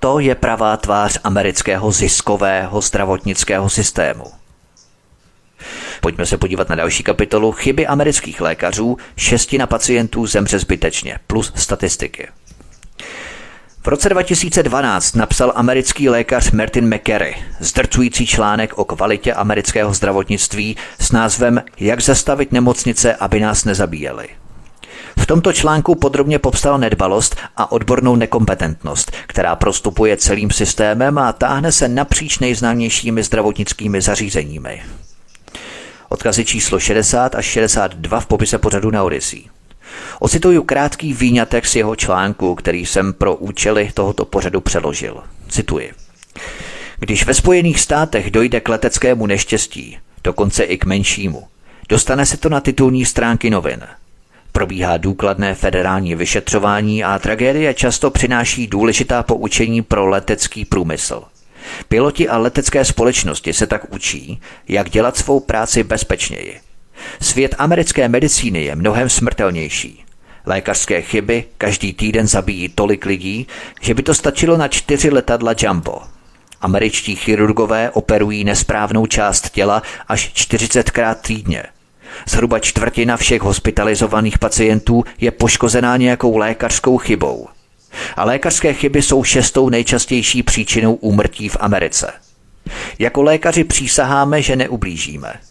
[0.00, 4.24] To je pravá tvář amerického ziskového zdravotnického systému.
[6.00, 12.28] Pojďme se podívat na další kapitolu Chyby amerických lékařů, šestina pacientů zemře zbytečně, plus statistiky.
[13.82, 21.12] V roce 2012 napsal americký lékař Martin McCary zdrcující článek o kvalitě amerického zdravotnictví s
[21.12, 24.28] názvem Jak zastavit nemocnice, aby nás nezabíjeli.
[25.18, 31.72] V tomto článku podrobně popsal nedbalost a odbornou nekompetentnost, která prostupuje celým systémem a táhne
[31.72, 34.82] se napříč nejznámějšími zdravotnickými zařízeními.
[36.08, 39.49] Odkazy číslo 60 až 62 v popise pořadu na Odyssey.
[40.20, 45.22] Ocituju krátký výňatek z jeho článku, který jsem pro účely tohoto pořadu přeložil.
[45.48, 45.92] Cituji.
[46.98, 51.48] Když ve Spojených státech dojde k leteckému neštěstí, dokonce i k menšímu,
[51.88, 53.80] dostane se to na titulní stránky novin.
[54.52, 61.22] Probíhá důkladné federální vyšetřování a tragédie často přináší důležitá poučení pro letecký průmysl.
[61.88, 66.60] Piloti a letecké společnosti se tak učí, jak dělat svou práci bezpečněji.
[67.20, 70.04] Svět americké medicíny je mnohem smrtelnější.
[70.46, 73.46] Lékařské chyby každý týden zabíjí tolik lidí,
[73.80, 76.02] že by to stačilo na čtyři letadla Jumbo.
[76.60, 81.62] Američtí chirurgové operují nesprávnou část těla až 40krát týdně.
[82.28, 87.48] Zhruba čtvrtina všech hospitalizovaných pacientů je poškozená nějakou lékařskou chybou.
[88.16, 92.12] A lékařské chyby jsou šestou nejčastější příčinou úmrtí v Americe.
[92.98, 95.32] Jako lékaři přísaháme, že neublížíme–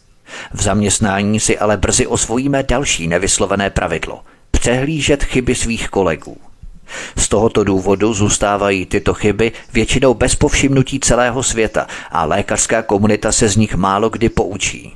[0.53, 4.21] v zaměstnání si ale brzy osvojíme další nevyslovené pravidlo–
[4.59, 6.37] přehlížet chyby svých kolegů.
[7.17, 13.47] Z tohoto důvodu zůstávají tyto chyby většinou bez povšimnutí celého světa a lékařská komunita se
[13.49, 14.95] z nich málo kdy poučí.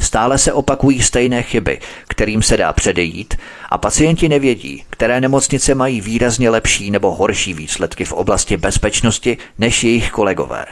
[0.00, 3.34] Stále se opakují stejné chyby, kterým se dá předejít
[3.70, 9.84] a pacienti nevědí, které nemocnice mají výrazně lepší nebo horší výsledky v oblasti bezpečnosti než
[9.84, 10.66] jejich kolegové.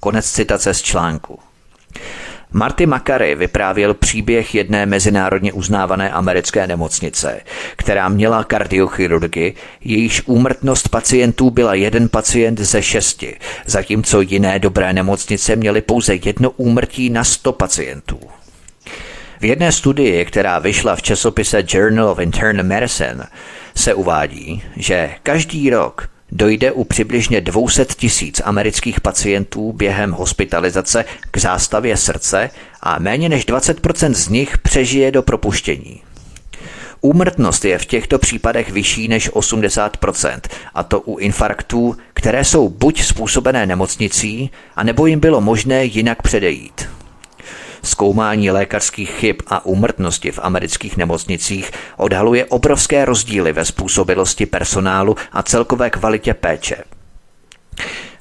[0.00, 1.38] Konec citace z článku.
[2.52, 7.40] Marty Makary vyprávěl příběh jedné mezinárodně uznávané americké nemocnice,
[7.76, 13.36] která měla kardiochirurgy, jejíž úmrtnost pacientů byla jeden pacient ze šesti,
[13.66, 18.20] zatímco jiné dobré nemocnice měly pouze jedno úmrtí na sto pacientů.
[19.40, 23.26] V jedné studii, která vyšla v časopise Journal of Internal Medicine,
[23.74, 31.38] se uvádí, že každý rok dojde u přibližně 200 tisíc amerických pacientů během hospitalizace k
[31.38, 32.50] zástavě srdce
[32.80, 36.02] a méně než 20% z nich přežije do propuštění.
[37.00, 40.40] Úmrtnost je v těchto případech vyšší než 80%,
[40.74, 46.95] a to u infarktů, které jsou buď způsobené nemocnicí, anebo jim bylo možné jinak předejít.
[47.82, 55.42] Zkoumání lékařských chyb a úmrtnosti v amerických nemocnicích odhaluje obrovské rozdíly ve způsobilosti personálu a
[55.42, 56.76] celkové kvalitě péče.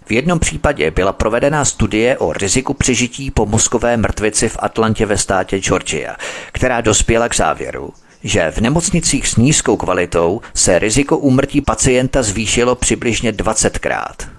[0.06, 5.18] V jednom případě byla provedena studie o riziku přežití po mozkové mrtvici v Atlantě ve
[5.18, 6.16] státě Georgia,
[6.52, 7.94] která dospěla k závěru,
[8.24, 14.35] že v nemocnicích s nízkou kvalitou se riziko úmrtí pacienta zvýšilo přibližně 20krát.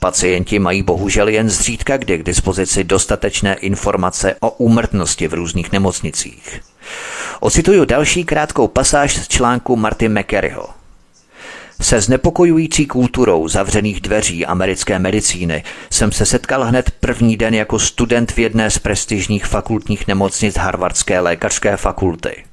[0.00, 6.60] Pacienti mají bohužel jen zřídka kdy k dispozici dostatečné informace o úmrtnosti v různých nemocnicích.
[7.40, 10.68] Ocituju další krátkou pasáž z článku Marty McCaryho.
[11.80, 18.32] Se znepokojující kulturou zavřených dveří americké medicíny jsem se setkal hned první den jako student
[18.32, 22.44] v jedné z prestižních fakultních nemocnic Harvardské lékařské fakulty.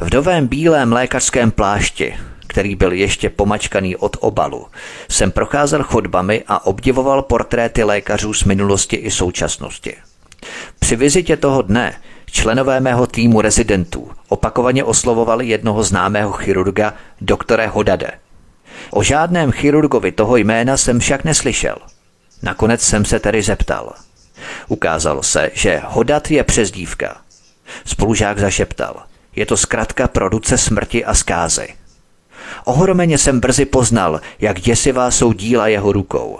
[0.00, 2.16] V dovém bílém lékařském plášti
[2.50, 4.66] který byl ještě pomačkaný od obalu,
[5.10, 9.96] jsem procházel chodbami a obdivoval portréty lékařů z minulosti i současnosti.
[10.78, 11.94] Při vizitě toho dne
[12.30, 18.10] členové mého týmu rezidentů opakovaně oslovovali jednoho známého chirurga, doktore Hodade.
[18.90, 21.76] O žádném chirurgovi toho jména jsem však neslyšel.
[22.42, 23.92] Nakonec jsem se tedy zeptal.
[24.68, 27.16] Ukázalo se, že Hodat je přezdívka.
[27.84, 29.02] Spolužák zašeptal.
[29.36, 31.79] Je to zkratka pro ruce smrti a zkázy.
[32.64, 36.38] Ohromeně jsem brzy poznal, jak děsivá jsou díla jeho rukou.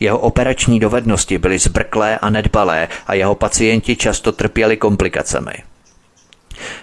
[0.00, 5.52] Jeho operační dovednosti byly zbrklé a nedbalé a jeho pacienti často trpěli komplikacemi.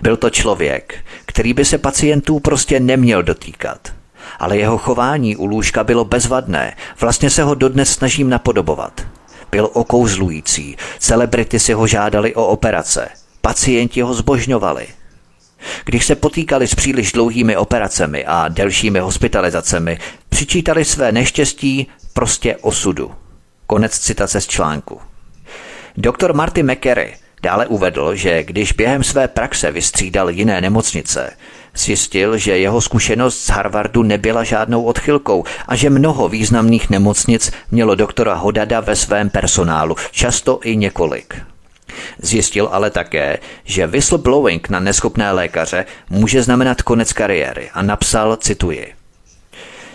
[0.02, 3.94] Byl to člověk, který by se pacientů prostě neměl dotýkat.
[4.40, 9.08] Ale jeho chování u lůžka bylo bezvadné, vlastně se ho dodnes snažím napodobovat.
[9.52, 13.10] Byl okouzlující, celebrity si ho žádali o operace,
[13.42, 14.88] pacienti ho zbožňovali.
[15.86, 20.00] Když se potýkali s příliš dlouhými operacemi a delšími hospitalizacemi,
[20.30, 23.12] přičítali své neštěstí prostě osudu.
[23.68, 25.02] Konec citace z článku.
[25.98, 31.34] Doktor Marty McCary dále uvedl, že když během své praxe vystřídal jiné nemocnice,
[31.76, 37.96] zjistil, že jeho zkušenost z Harvardu nebyla žádnou odchylkou a že mnoho významných nemocnic mělo
[37.96, 41.51] doktora Hodada ve svém personálu, často i několik.
[42.22, 48.94] Zjistil ale také, že whistleblowing na neschopné lékaře může znamenat konec kariéry a napsal, cituji.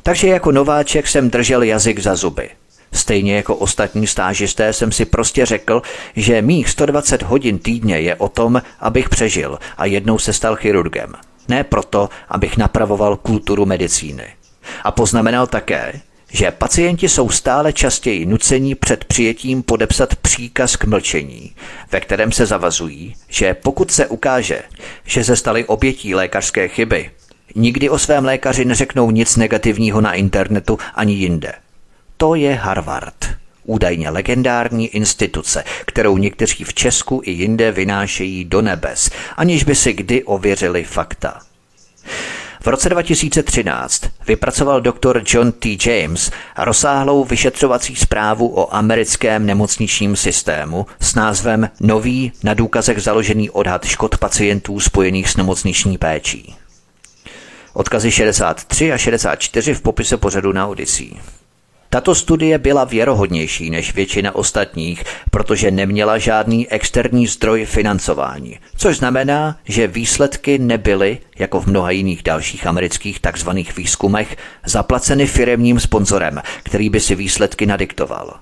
[0.02, 2.50] Takže jako nováček jsem držel jazyk za zuby.
[2.92, 5.82] Stejně jako ostatní stážisté jsem si prostě řekl,
[6.16, 11.12] že mých 120 hodin týdně je o tom, abych přežil a jednou se stal chirurgem.
[11.48, 14.24] Ne proto, abych napravoval kulturu medicíny.
[14.84, 16.00] A poznamenal také,
[16.32, 21.54] že pacienti jsou stále častěji nucení před přijetím podepsat příkaz k mlčení,
[21.92, 24.62] ve kterém se zavazují, že pokud se ukáže,
[25.04, 27.10] že se stali obětí lékařské chyby,
[27.54, 31.52] nikdy o svém lékaři neřeknou nic negativního na internetu ani jinde.
[32.16, 33.28] To je Harvard,
[33.64, 39.92] údajně legendární instituce, kterou někteří v Česku i jinde vynášejí do nebes, aniž by si
[39.92, 41.40] kdy ověřili fakta.
[42.60, 45.78] V roce 2013 vypracoval doktor John T.
[45.86, 53.84] James rozsáhlou vyšetřovací zprávu o americkém nemocničním systému s názvem Nový na důkazech založený odhad
[53.84, 56.54] škod pacientů spojených s nemocniční péčí.
[57.72, 61.10] Odkazy 63 a 64 v popise pořadu na Odyssey.
[61.90, 69.58] Tato studie byla věrohodnější než většina ostatních, protože neměla žádný externí zdroj financování, což znamená,
[69.64, 73.50] že výsledky nebyly, jako v mnoha jiných dalších amerických tzv.
[73.76, 78.40] výzkumech, zaplaceny firemním sponzorem, který by si výsledky nadiktoval.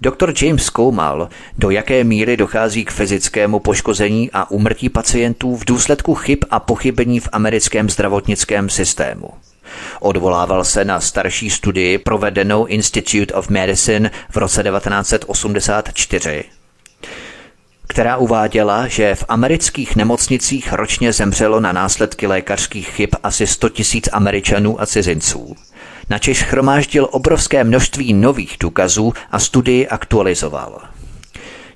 [0.00, 0.32] Dr.
[0.42, 1.28] James zkoumal,
[1.58, 7.20] do jaké míry dochází k fyzickému poškození a úmrtí pacientů v důsledku chyb a pochybení
[7.20, 9.28] v americkém zdravotnickém systému.
[10.00, 16.44] Odvolával se na starší studii provedenou Institute of Medicine v roce 1984,
[17.88, 24.08] která uváděla, že v amerických nemocnicích ročně zemřelo na následky lékařských chyb asi 100 tisíc
[24.12, 25.56] Američanů a cizinců.
[26.10, 30.93] Načež chromáždil obrovské množství nových důkazů a studii aktualizoval.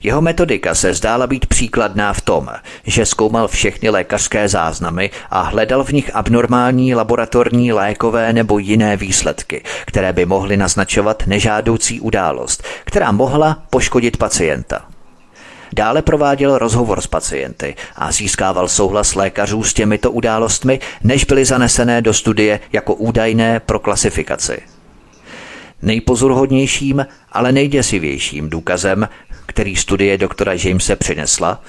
[0.02, 2.48] Jeho metodika se zdála být příkladná v tom,
[2.86, 9.62] že zkoumal všechny lékařské záznamy a hledal v nich abnormální laboratorní lékové nebo jiné výsledky,
[9.86, 14.84] které by mohly naznačovat nežádoucí událost, která mohla poškodit pacienta.
[15.72, 22.02] Dále prováděl rozhovor s pacienty a získával souhlas lékařů s těmito událostmi, než byly zanesené
[22.02, 24.58] do studie jako údajné pro klasifikaci.
[25.82, 29.08] Nejpozoruhodnějším, ale nejděsivějším důkazem
[29.48, 31.62] který studie doktora Jamese přinesla,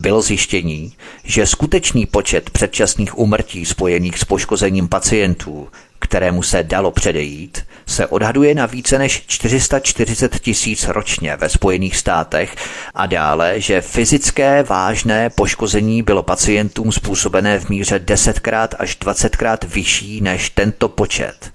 [0.00, 0.92] bylo zjištění,
[1.24, 5.68] že skutečný počet předčasných úmrtí spojených s poškozením pacientů,
[5.98, 12.56] kterému se dalo předejít, se odhaduje na více než 440 tisíc ročně ve Spojených státech
[12.94, 20.20] a dále, že fyzické vážné poškození bylo pacientům způsobené v míře 10krát až 20krát vyšší
[20.20, 21.52] než tento počet.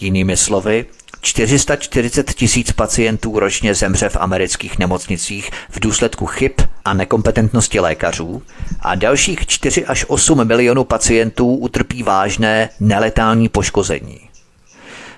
[0.00, 0.86] Jinými slovy,
[1.20, 6.52] 440 tisíc pacientů ročně zemře v amerických nemocnicích v důsledku chyb
[6.84, 8.42] a nekompetentnosti lékařů
[8.80, 14.20] a dalších 4 až 8 milionů pacientů utrpí vážné neletální poškození.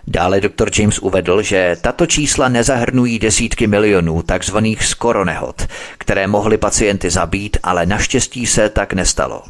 [0.06, 0.70] Dále dr.
[0.78, 5.66] James uvedl, že tato čísla nezahrnují desítky milionů takzvaných skoro nehod,
[5.98, 9.42] které mohly pacienty zabít, ale naštěstí se tak nestalo.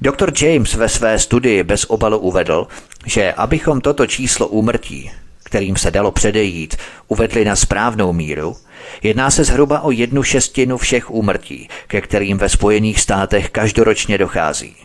[0.00, 0.32] Dr.
[0.42, 2.66] James ve své studii bez obalu uvedl,
[3.06, 5.10] že abychom toto číslo úmrtí
[5.54, 6.76] kterým se dalo předejít,
[7.08, 8.56] uvedli na správnou míru,
[9.02, 14.76] jedná se zhruba o jednu šestinu všech úmrtí, ke kterým ve Spojených státech každoročně dochází.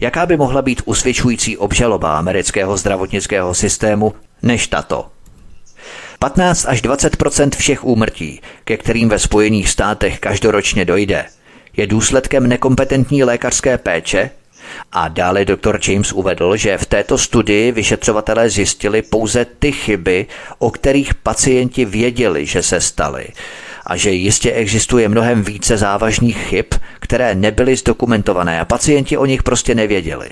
[0.00, 5.06] Jaká by mohla být usvědčující obžaloba amerického zdravotnického systému než tato?
[6.18, 11.24] 15 až 20% všech úmrtí, ke kterým ve Spojených státech každoročně dojde,
[11.76, 14.30] je důsledkem nekompetentní lékařské péče
[14.92, 15.78] a dále dr.
[15.88, 20.26] James uvedl, že v této studii vyšetřovatelé zjistili pouze ty chyby,
[20.58, 23.26] o kterých pacienti věděli, že se staly
[23.86, 26.66] a že jistě existuje mnohem více závažných chyb,
[27.00, 30.28] které nebyly zdokumentované a pacienti o nich prostě nevěděli.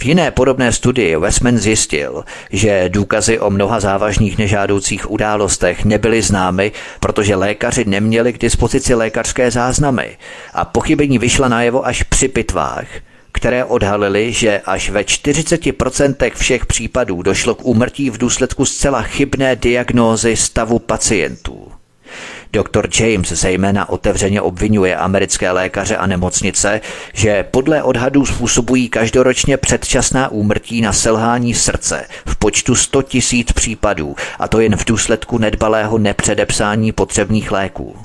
[0.00, 6.72] V jiné podobné studii Westman zjistil, že důkazy o mnoha závažných nežádoucích událostech nebyly známy,
[7.00, 10.16] protože lékaři neměli k dispozici lékařské záznamy
[10.54, 12.86] a pochybení vyšla najevo až při pitvách,
[13.32, 19.56] které odhalily, že až ve 40% všech případů došlo k úmrtí v důsledku zcela chybné
[19.56, 21.77] diagnózy stavu pacientů.
[22.52, 22.88] Dr.
[23.00, 26.80] James zejména otevřeně obvinuje americké lékaře a nemocnice,
[27.14, 34.16] že podle odhadů způsobují každoročně předčasná úmrtí na selhání srdce v počtu 100 tisíc případů,
[34.38, 37.96] a to jen v důsledku nedbalého nepředepsání potřebných léků.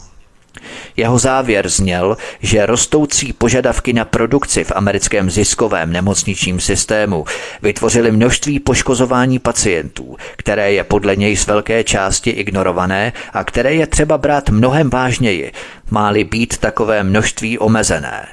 [0.98, 7.26] Jeho závěr zněl, že rostoucí požadavky na produkci v americkém ziskovém nemocničním systému
[7.62, 13.88] vytvořily množství poškozování pacientů, které je podle něj z velké části ignorované a které je
[13.88, 15.52] třeba brát mnohem vážněji,
[15.90, 18.28] máli být takové množství omezené.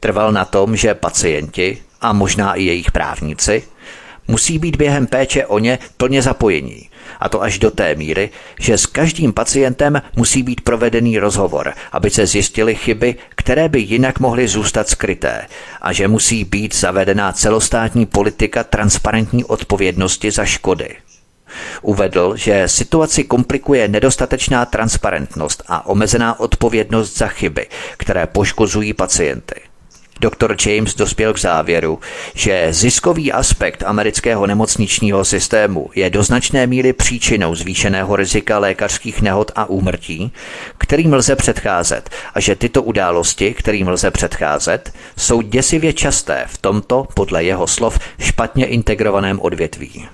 [0.00, 3.62] Trval na tom, že pacienti, a možná i jejich právníci,
[4.28, 6.88] musí být během péče o ně plně zapojení
[7.24, 8.30] a to až do té míry,
[8.60, 14.20] že s každým pacientem musí být provedený rozhovor, aby se zjistily chyby, které by jinak
[14.20, 15.46] mohly zůstat skryté
[15.80, 20.96] a že musí být zavedená celostátní politika transparentní odpovědnosti za škody.
[21.82, 29.54] Uvedl, že situaci komplikuje nedostatečná transparentnost a omezená odpovědnost za chyby, které poškozují pacienty.
[30.20, 30.56] Dr.
[30.66, 31.98] James dospěl k závěru,
[32.34, 39.50] že ziskový aspekt amerického nemocničního systému je do značné míry příčinou zvýšeného rizika lékařských nehod
[39.54, 40.32] a úmrtí,
[40.78, 47.06] kterým lze předcházet a že tyto události, kterým lze předcházet, jsou děsivě časté v tomto,
[47.14, 50.08] podle jeho slov, špatně integrovaném odvětví.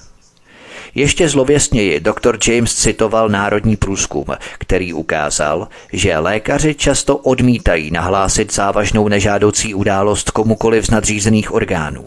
[0.95, 2.39] Ještě zlověstněji dr.
[2.49, 4.25] James citoval národní průzkum,
[4.59, 12.05] který ukázal, že lékaři často odmítají nahlásit závažnou nežádoucí událost komukoliv z nadřízených orgánů.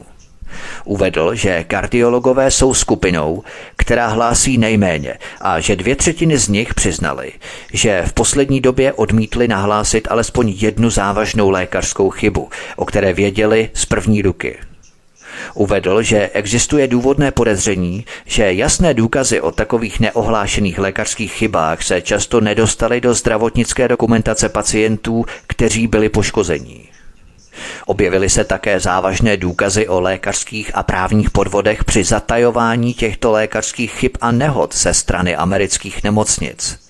[0.85, 3.43] Uvedl, že kardiologové jsou skupinou,
[3.75, 7.31] která hlásí nejméně a že dvě třetiny z nich přiznali,
[7.73, 13.85] že v poslední době odmítli nahlásit alespoň jednu závažnou lékařskou chybu, o které věděli z
[13.85, 14.57] první ruky.
[15.53, 22.41] Uvedl, že existuje důvodné podezření, že jasné důkazy o takových neohlášených lékařských chybách se často
[22.41, 26.89] nedostaly do zdravotnické dokumentace pacientů, kteří byli poškození.
[27.85, 34.11] Objevily se také závažné důkazy o lékařských a právních podvodech při zatajování těchto lékařských chyb
[34.21, 36.82] a nehod ze strany amerických nemocnic.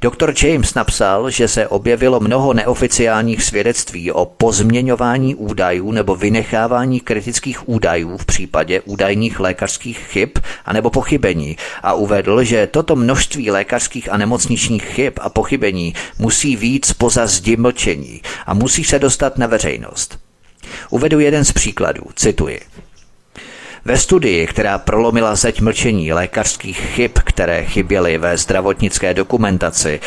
[0.00, 0.34] Dr.
[0.42, 8.16] James napsal, že se objevilo mnoho neoficiálních svědectví o pozměňování údajů nebo vynechávání kritických údajů
[8.16, 10.28] v případě údajných lékařských chyb
[10.64, 16.92] anebo pochybení a uvedl, že toto množství lékařských a nemocničních chyb a pochybení musí víc
[16.92, 20.18] poza zdi mlčení a musí se dostat na veřejnost.
[20.90, 22.60] Uvedu jeden z příkladů, cituji.
[23.84, 30.00] Ve studii, která prolomila zeď mlčení lékařských chyb, které chyběly ve zdravotnické dokumentaci,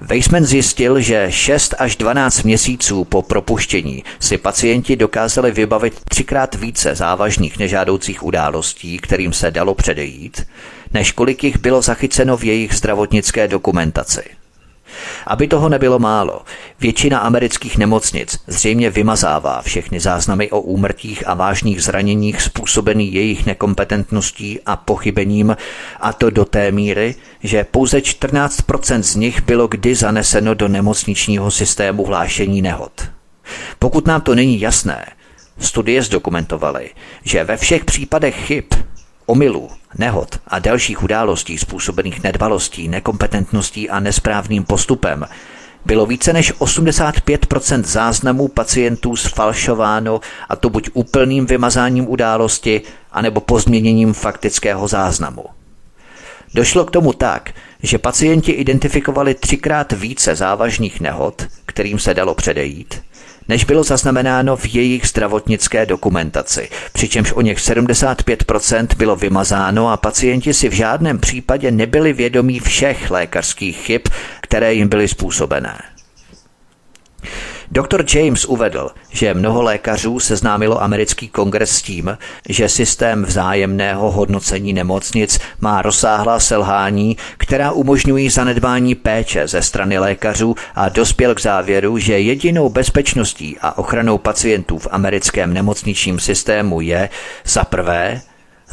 [0.00, 6.94] Weissman zjistil, že 6 až 12 měsíců po propuštění si pacienti dokázali vybavit třikrát více
[6.94, 10.46] závažných nežádoucích událostí, kterým se dalo předejít,
[10.92, 14.41] než kolik jich bylo zachyceno v jejich zdravotnické dokumentaci.
[15.26, 16.42] Aby toho nebylo málo,
[16.80, 24.60] většina amerických nemocnic zřejmě vymazává všechny záznamy o úmrtích a vážných zraněních způsobených jejich nekompetentností
[24.66, 25.56] a pochybením,
[26.00, 31.50] a to do té míry, že pouze 14% z nich bylo kdy zaneseno do nemocničního
[31.50, 32.92] systému hlášení nehod.
[33.78, 35.06] Pokud nám to není jasné,
[35.58, 36.90] studie zdokumentovaly,
[37.24, 38.64] že ve všech případech chyb
[39.26, 45.26] omylů, nehod a dalších událostí způsobených nedbalostí, nekompetentností a nesprávným postupem
[45.84, 52.82] bylo více než 85% záznamů pacientů sfalšováno a to buď úplným vymazáním události,
[53.12, 55.44] anebo pozměněním faktického záznamu.
[56.54, 63.02] Došlo k tomu tak, že pacienti identifikovali třikrát více závažných nehod, kterým se dalo předejít,
[63.52, 70.54] než bylo zaznamenáno v jejich zdravotnické dokumentaci, přičemž o něch 75% bylo vymazáno a pacienti
[70.54, 74.02] si v žádném případě nebyli vědomí všech lékařských chyb,
[74.40, 75.78] které jim byly způsobené.
[77.74, 78.04] Dr.
[78.14, 82.18] James uvedl, že mnoho lékařů seznámilo americký kongres s tím,
[82.48, 90.54] že systém vzájemného hodnocení nemocnic má rozsáhlá selhání, která umožňují zanedbání péče ze strany lékařů
[90.74, 97.08] a dospěl k závěru, že jedinou bezpečností a ochranou pacientů v americkém nemocničním systému je
[97.44, 98.20] za prvé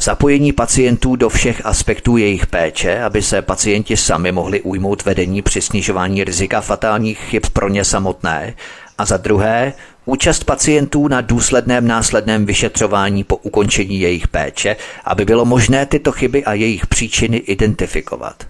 [0.02, 5.60] Zapojení pacientů do všech aspektů jejich péče, aby se pacienti sami mohli ujmout vedení při
[5.60, 8.54] snižování rizika fatálních chyb pro ně samotné
[9.00, 9.72] a za druhé
[10.04, 16.44] účast pacientů na důsledném následném vyšetřování po ukončení jejich péče, aby bylo možné tyto chyby
[16.44, 18.44] a jejich příčiny identifikovat.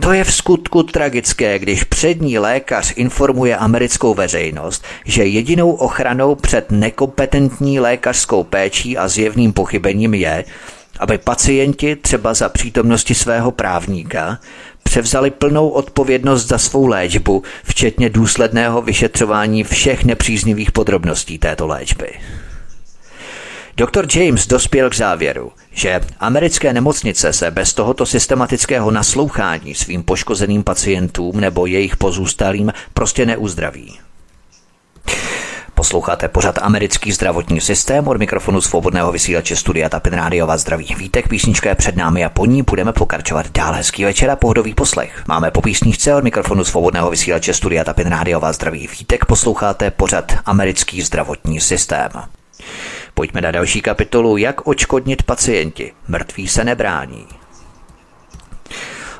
[0.00, 6.70] To je v skutku tragické, když přední lékař informuje americkou veřejnost, že jedinou ochranou před
[6.70, 10.44] nekompetentní lékařskou péčí a zjevným pochybením je,
[10.98, 14.38] aby pacienti třeba za přítomnosti svého právníka
[14.92, 22.10] převzali plnou odpovědnost za svou léčbu, včetně důsledného vyšetřování všech nepříznivých podrobností této léčby.
[23.76, 24.18] Dr.
[24.18, 31.40] James dospěl k závěru, že americké nemocnice se bez tohoto systematického naslouchání svým poškozeným pacientům
[31.40, 33.98] nebo jejich pozůstalým prostě neuzdraví.
[35.74, 40.94] Posloucháte pořad americký zdravotní systém od mikrofonu svobodného vysílače Studia Tapin Radio vás zdraví.
[40.98, 43.74] Vítek písnička je před námi a po ní budeme pokračovat dál.
[43.74, 45.24] Hezký večer a pohodový poslech.
[45.28, 48.88] Máme po písničce od mikrofonu svobodného vysílače Studia Tapin Radio vás zdraví.
[48.98, 52.10] Vítek posloucháte pořad americký zdravotní systém.
[53.14, 55.92] Pojďme na další kapitolu Jak očkodnit pacienti.
[56.08, 57.26] Mrtví se nebrání.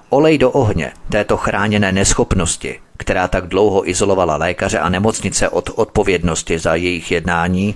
[0.09, 6.59] Olej do ohně této chráněné neschopnosti, která tak dlouho izolovala lékaře a nemocnice od odpovědnosti
[6.59, 7.75] za jejich jednání,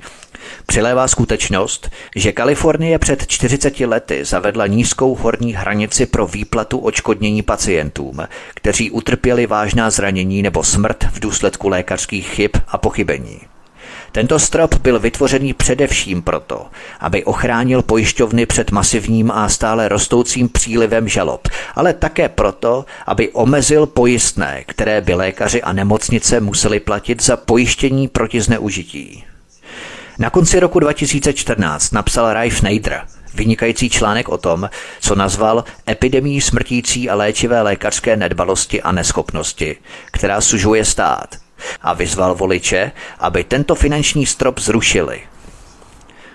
[0.67, 8.19] přilévá skutečnost, že Kalifornie před 40 lety zavedla nízkou horní hranici pro výplatu očkodnění pacientům,
[8.55, 13.41] kteří utrpěli vážná zranění nebo smrt v důsledku lékařských chyb a pochybení.
[14.13, 16.67] Tento strop byl vytvořený především proto,
[17.01, 23.87] aby ochránil pojišťovny před masivním a stále rostoucím přílivem žalob, ale také proto, aby omezil
[23.87, 29.25] pojistné, které by lékaři a nemocnice museli platit za pojištění proti zneužití.
[30.19, 33.03] Na konci roku 2014 napsal Ray Schneider,
[33.35, 34.71] vynikající článek o tom,
[35.01, 39.77] co nazval epidemii smrtící a léčivé lékařské nedbalosti a neschopnosti,
[40.13, 41.29] která sužuje stát–
[41.83, 45.21] a vyzval voliče, aby tento finanční strop zrušili.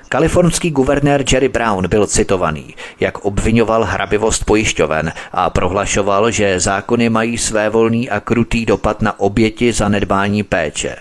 [0.09, 7.37] Kalifornský guvernér Jerry Brown byl citovaný, jak obvinoval hrabivost pojišťoven a prohlašoval, že zákony mají
[7.37, 10.95] své volný a krutý dopad na oběti zanedbání péče.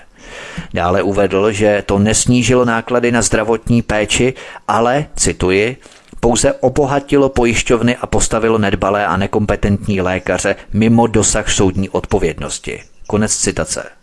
[0.74, 4.34] Dále uvedl, že to nesnížilo náklady na zdravotní péči,
[4.68, 5.76] ale, cituji,
[6.20, 12.82] pouze obohatilo pojišťovny a postavilo nedbalé a nekompetentní lékaře mimo dosah soudní odpovědnosti.
[13.06, 13.99] Konec citace.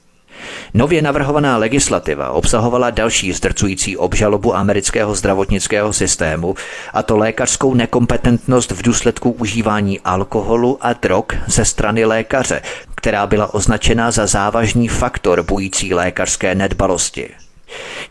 [0.74, 6.56] Nově navrhovaná legislativa obsahovala další zdrcující obžalobu amerického zdravotnického systému,
[6.94, 12.62] a to lékařskou nekompetentnost v důsledku užívání alkoholu a drog ze strany lékaře,
[12.96, 17.30] která byla označena za závažný faktor bující lékařské nedbalosti.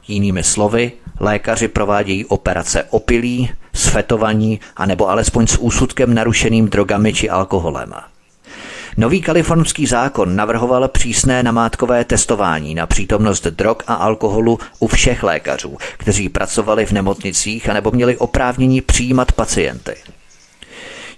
[0.08, 7.30] Jinými slovy, lékaři provádějí operace opilí, sfetovaní a nebo alespoň s úsudkem narušeným drogami či
[7.30, 7.94] alkoholem.
[8.98, 15.76] Nový kalifornský zákon navrhoval přísné namátkové testování na přítomnost drog a alkoholu u všech lékařů,
[15.96, 19.94] kteří pracovali v nemocnicích a nebo měli oprávnění přijímat pacienty.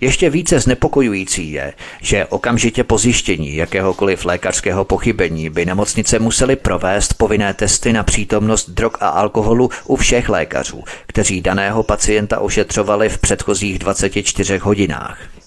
[0.00, 7.14] Ještě více znepokojující je, že okamžitě po zjištění jakéhokoliv lékařského pochybení by nemocnice museli provést
[7.14, 13.18] povinné testy na přítomnost drog a alkoholu u všech lékařů, kteří daného pacienta ošetřovali v
[13.18, 15.37] předchozích 24 hodinách.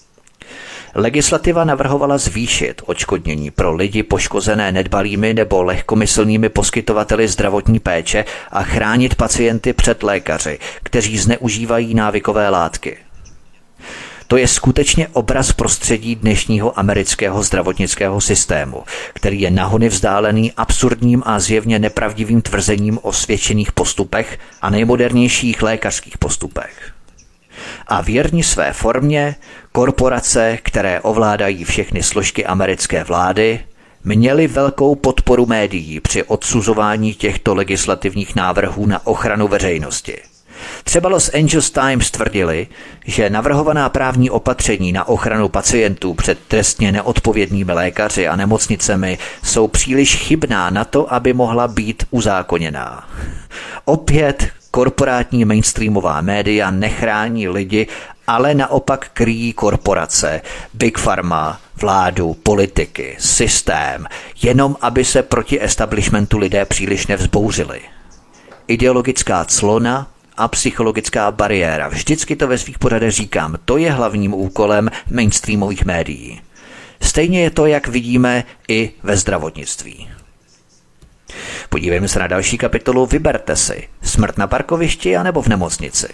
[0.94, 9.14] Legislativa navrhovala zvýšit odškodnění pro lidi poškozené nedbalými nebo lehkomyslnými poskytovateli zdravotní péče a chránit
[9.14, 12.98] pacienty před lékaři, kteří zneužívají návykové látky.
[14.26, 18.82] To je skutečně obraz prostředí dnešního amerického zdravotnického systému,
[19.14, 26.18] který je nahony vzdálený absurdním a zjevně nepravdivým tvrzením o svědčených postupech a nejmodernějších lékařských
[26.18, 26.91] postupech
[27.86, 29.36] a věrni své formě,
[29.72, 33.60] korporace, které ovládají všechny složky americké vlády,
[34.04, 40.18] měli velkou podporu médií při odsuzování těchto legislativních návrhů na ochranu veřejnosti.
[40.84, 42.66] Třeba Los Angeles Times tvrdili,
[43.06, 50.16] že navrhovaná právní opatření na ochranu pacientů před trestně neodpovědnými lékaři a nemocnicemi jsou příliš
[50.16, 53.08] chybná na to, aby mohla být uzákoněná.
[53.84, 57.86] Opět korporátní mainstreamová média nechrání lidi,
[58.26, 60.40] ale naopak kryjí korporace,
[60.74, 64.06] big pharma, vládu, politiky, systém,
[64.42, 67.80] jenom aby se proti establishmentu lidé příliš nevzbouřili.
[68.68, 71.88] Ideologická clona a psychologická bariéra.
[71.88, 73.56] Vždycky to ve svých pořadech říkám.
[73.64, 76.40] To je hlavním úkolem mainstreamových médií.
[77.00, 80.08] Stejně je to, jak vidíme, i ve zdravotnictví.
[81.68, 83.88] Podívejme se na další kapitolu Vyberte si.
[84.02, 86.08] Smrt na parkovišti anebo v nemocnici.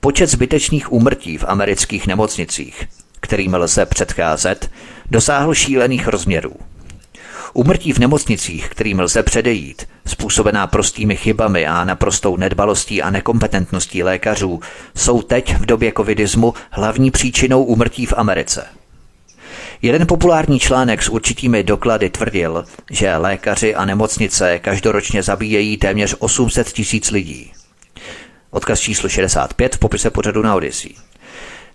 [0.00, 2.88] Počet zbytečných úmrtí v amerických nemocnicích,
[3.20, 4.70] kterým lze předcházet,
[5.10, 6.52] dosáhl šílených rozměrů.
[7.52, 14.60] Umrtí v nemocnicích, kterým lze předejít, způsobená prostými chybami a naprostou nedbalostí a nekompetentností lékařů,
[14.96, 18.79] jsou teď v době covidismu hlavní příčinou úmrtí v Americe.
[19.82, 26.72] Jeden populární článek s určitými doklady tvrdil, že lékaři a nemocnice každoročně zabíjejí téměř 800
[26.72, 27.52] tisíc lidí.
[28.50, 30.94] Odkaz číslo 65 v popise pořadu na Odyssey.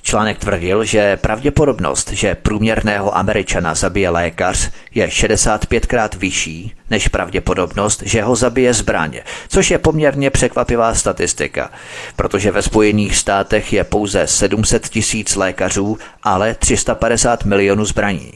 [0.07, 8.21] Článek tvrdil, že pravděpodobnost, že průměrného Američana zabije lékař, je 65krát vyšší než pravděpodobnost, že
[8.21, 11.71] ho zabije zbraně, což je poměrně překvapivá statistika,
[12.15, 18.31] protože ve Spojených státech je pouze 700 tisíc lékařů, ale 350 milionů zbraní.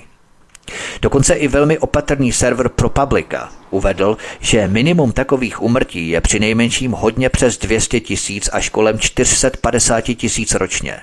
[1.01, 7.29] Dokonce i velmi opatrný server ProPublica uvedl, že minimum takových umrtí je při nejmenším hodně
[7.29, 10.99] přes 200 tisíc až kolem 450 tisíc ročně.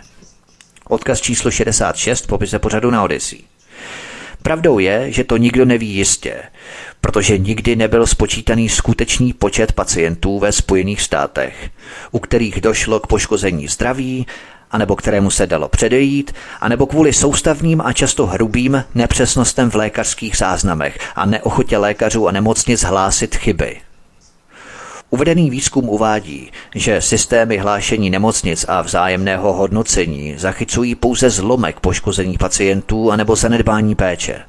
[0.89, 3.39] Odkaz číslo 66 popise pořadu na Odyssey.
[4.43, 6.43] Pravdou je, že to nikdo neví jistě,
[7.01, 11.71] protože nikdy nebyl spočítaný skutečný počet pacientů ve Spojených státech,
[12.11, 14.27] u kterých došlo k poškození zdraví,
[14.71, 20.99] anebo kterému se dalo předejít, anebo kvůli soustavným a často hrubým nepřesnostem v lékařských záznamech
[21.17, 23.81] a neochotě lékařů a nemocnic hlásit chyby.
[25.11, 33.11] Uvedený výzkum uvádí, že systémy hlášení nemocnic a vzájemného hodnocení zachycují pouze zlomek poškození pacientů
[33.11, 34.43] anebo zanedbání péče.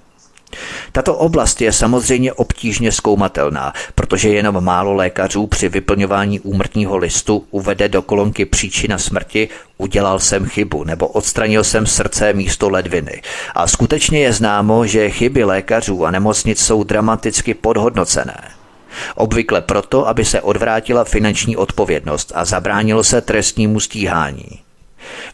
[0.91, 7.89] Tato oblast je samozřejmě obtížně zkoumatelná, protože jenom málo lékařů při vyplňování úmrtního listu uvede
[7.89, 13.21] do kolonky příčina smrti udělal jsem chybu nebo odstranil jsem srdce místo ledviny.
[13.55, 18.56] A skutečně je známo, že chyby lékařů a nemocnic jsou dramaticky podhodnocené.
[19.15, 24.59] Obvykle proto, aby se odvrátila finanční odpovědnost a zabránilo se trestnímu stíhání.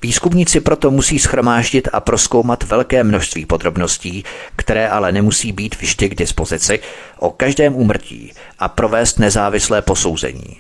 [0.02, 4.24] Výzkumníci proto musí schromáždit a proskoumat velké množství podrobností,
[4.56, 6.80] které ale nemusí být vždy k dispozici,
[7.20, 10.58] o každém úmrtí a provést nezávislé posouzení.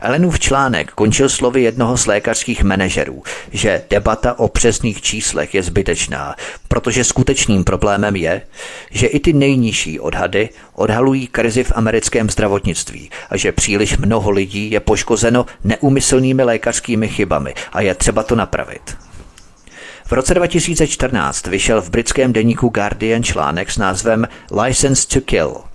[0.00, 3.22] Elenův článek končil slovy jednoho z lékařských manažerů,
[3.52, 6.36] že debata o přesných číslech je zbytečná,
[6.68, 8.42] protože skutečným problémem je,
[8.90, 14.70] že i ty nejnižší odhady odhalují krizi v americkém zdravotnictví a že příliš mnoho lidí
[14.70, 18.96] je poškozeno neumyslnými lékařskými chybami a je třeba to napravit.
[20.04, 25.56] V roce 2014 vyšel v britském deníku Guardian článek s názvem License to Kill–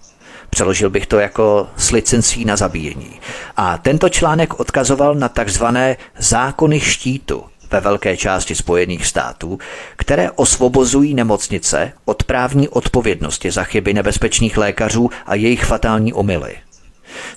[0.56, 3.19] Přeložil bych to jako s licencí na zabíjení.
[3.57, 9.60] A tento článek odkazoval na takzvané zákony štítu ve velké části Spojených států,
[9.95, 16.56] které osvobozují nemocnice od právní odpovědnosti za chyby nebezpečných lékařů a jejich fatální omily.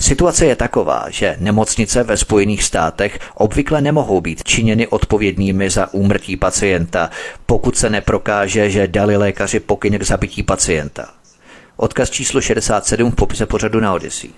[0.01, 6.37] Situace je taková, že nemocnice ve Spojených státech obvykle nemohou být činěny odpovědnými za úmrtí
[6.37, 7.11] pacienta,
[7.47, 11.18] pokud se neprokáže, že dali lékaři pokyn k zabití pacienta.
[11.81, 14.31] Odkaz číslo 67 v popise pořadu na Odyssey.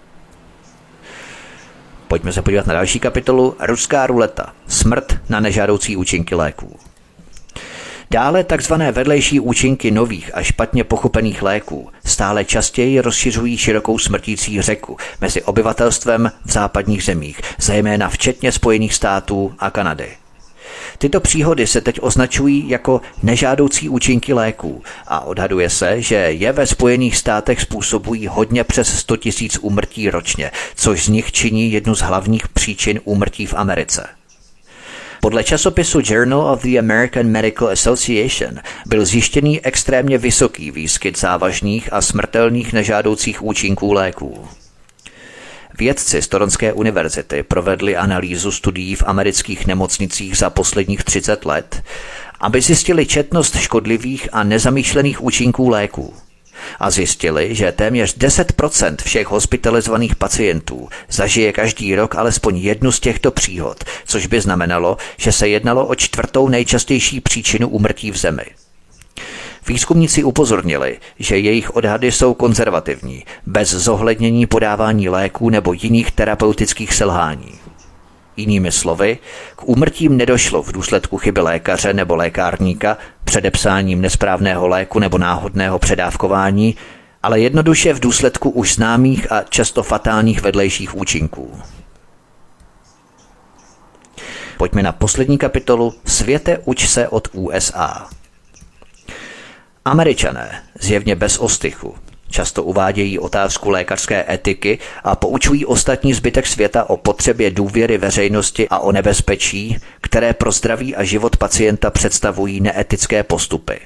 [2.09, 4.53] Pojďme se podívat na další kapitolu Ruská ruleta.
[4.69, 6.79] Smrt na nežádoucí účinky léků.
[8.11, 14.97] Dále takzvané vedlejší účinky nových a špatně pochopených léků stále častěji rozšiřují širokou smrtící řeku
[15.21, 20.17] mezi obyvatelstvem v západních zemích, zejména včetně Spojených států a Kanady.
[21.01, 26.67] Tyto příhody se teď označují jako nežádoucí účinky léků a odhaduje se, že je ve
[26.67, 32.01] Spojených státech způsobují hodně přes 100 tisíc úmrtí ročně, což z nich činí jednu z
[32.01, 34.07] hlavních příčin úmrtí v Americe.
[35.21, 42.01] Podle časopisu Journal of the American Medical Association byl zjištěný extrémně vysoký výskyt závažných a
[42.01, 44.49] smrtelných nežádoucích účinků léků.
[45.81, 51.83] Vědci z Toronské univerzity provedli analýzu studií v amerických nemocnicích za posledních 30 let,
[52.41, 56.15] aby zjistili četnost škodlivých a nezamýšlených účinků léků.
[56.81, 63.31] A zjistili, že téměř 10% všech hospitalizovaných pacientů zažije každý rok alespoň jednu z těchto
[63.31, 68.45] příhod, což by znamenalo, že se jednalo o čtvrtou nejčastější příčinu úmrtí v zemi.
[69.71, 77.55] Výzkumníci upozornili, že jejich odhady jsou konzervativní, bez zohlednění podávání léků nebo jiných terapeutických selhání.
[78.37, 79.19] Jinými slovy,
[79.57, 86.77] k úmrtím nedošlo v důsledku chyby lékaře nebo lékárníka, předepsáním nesprávného léku nebo náhodného předávkování,
[87.23, 91.59] ale jednoduše v důsledku už známých a často fatálních vedlejších účinků.
[94.59, 98.11] Pojďme na poslední kapitolu Světe uč se od USA.
[99.85, 101.95] Američané, zjevně bez ostychu,
[102.31, 108.79] často uvádějí otázku lékařské etiky a poučují ostatní zbytek světa o potřebě důvěry veřejnosti a
[108.79, 113.81] o nebezpečí, které pro zdraví a život pacienta představují neetické postupy.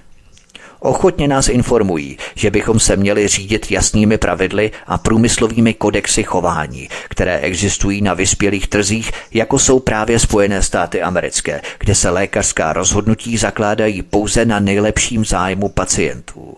[0.84, 7.38] Ochotně nás informují, že bychom se měli řídit jasnými pravidly a průmyslovými kodexy chování, které
[7.38, 14.02] existují na vyspělých trzích, jako jsou právě Spojené státy americké, kde se lékařská rozhodnutí zakládají
[14.02, 16.56] pouze na nejlepším zájmu pacientů.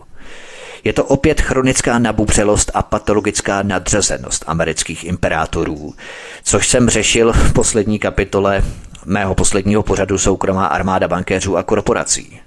[0.83, 5.93] Je to opět chronická nabubřelost a patologická nadřazenost amerických imperátorů,
[6.43, 8.63] což jsem řešil v poslední kapitole
[9.05, 12.39] mého posledního pořadu soukromá armáda bankéřů a korporací.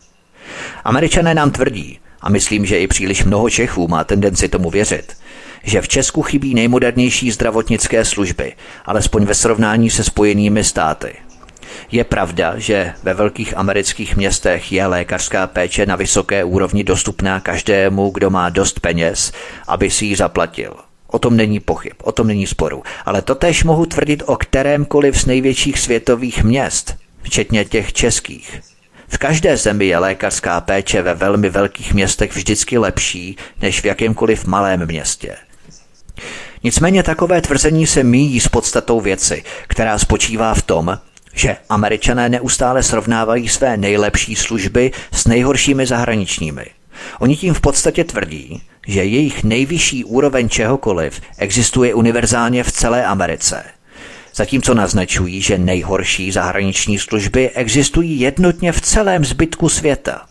[0.84, 5.16] Američané nám tvrdí, a myslím, že i příliš mnoho Čechů má tendenci tomu věřit,
[5.62, 8.52] že v Česku chybí nejmodernější zdravotnické služby,
[8.86, 11.12] alespoň ve srovnání se spojenými státy.
[11.92, 18.10] Je pravda, že ve velkých amerických městech je lékařská péče na vysoké úrovni dostupná každému,
[18.10, 19.32] kdo má dost peněz,
[19.68, 20.74] aby si ji zaplatil.
[21.06, 22.82] O tom není pochyb, o tom není sporu.
[23.06, 28.69] Ale to tež mohu tvrdit o kterémkoliv z největších světových měst, včetně těch českých.
[29.12, 34.44] V každé zemi je lékařská péče ve velmi velkých městech vždycky lepší než v jakémkoliv
[34.44, 35.36] malém městě.
[36.64, 40.98] Nicméně takové tvrzení se míjí s podstatou věci, která spočívá v tom,
[41.34, 46.66] že američané neustále srovnávají své nejlepší služby s nejhoršími zahraničními.
[47.20, 53.64] Oni tím v podstatě tvrdí, že jejich nejvyšší úroveň čehokoliv existuje univerzálně v celé Americe–
[54.34, 60.26] zatímco naznačují, že nejhorší zahraniční služby existují jednotně v celém zbytku světa.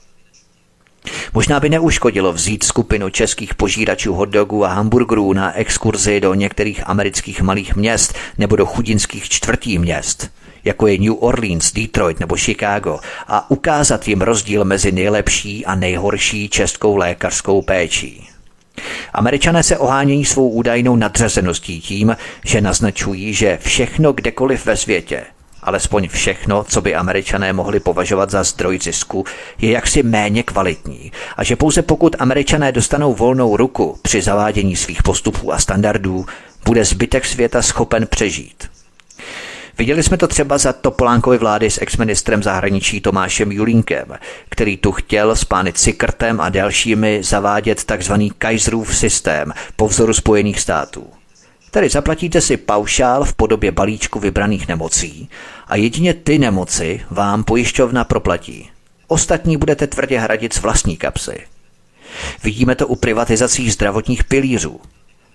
[1.34, 7.42] Možná by neuškodilo vzít skupinu českých požíračů hotdogů a hamburgerů na exkurzi do některých amerických
[7.42, 10.30] malých měst nebo do chudinských čtvrtí měst,
[10.64, 16.50] jako je New Orleans, Detroit nebo Chicago, a ukázat jim rozdíl mezi nejlepší a nejhorší
[16.50, 18.30] českou lékařskou péčí.
[19.14, 25.24] Američané se ohánějí svou údajnou nadřazeností tím, že naznačují, že všechno kdekoliv ve světě,
[25.64, 29.26] alespoň všechno, co by američané mohli považovat za zdroj zisku,
[29.62, 35.04] je jaksi méně kvalitní a že pouze pokud američané dostanou volnou ruku při zavádění svých
[35.04, 36.26] postupů a standardů,
[36.66, 38.70] bude zbytek světa schopen přežít.
[39.80, 44.06] Viděli jsme to třeba za Topolánkovy vlády s exministrem zahraničí Tomášem Julínkem,
[44.50, 48.14] který tu chtěl s pány Cikrtem a dalšími zavádět tzv.
[48.38, 51.08] Kaiserův systém po vzoru Spojených států.
[51.72, 55.30] Tedy zaplatíte si paušál v podobě balíčku vybraných nemocí
[55.68, 58.70] a jedině ty nemoci vám pojišťovna proplatí.
[59.08, 61.40] Ostatní budete tvrdě hradit z vlastní kapsy.
[62.44, 64.80] Vidíme to u privatizací zdravotních pilířů.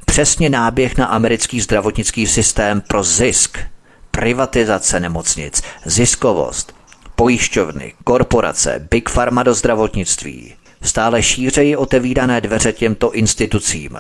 [0.05, 3.59] Přesně náběh na americký zdravotnický systém pro zisk–
[4.15, 6.75] privatizace nemocnic, ziskovost,
[7.17, 10.55] pojišťovny, korporace, Big Pharma do zdravotnictví.
[10.83, 13.99] Stále šířeji otevírané dveře těmto institucím.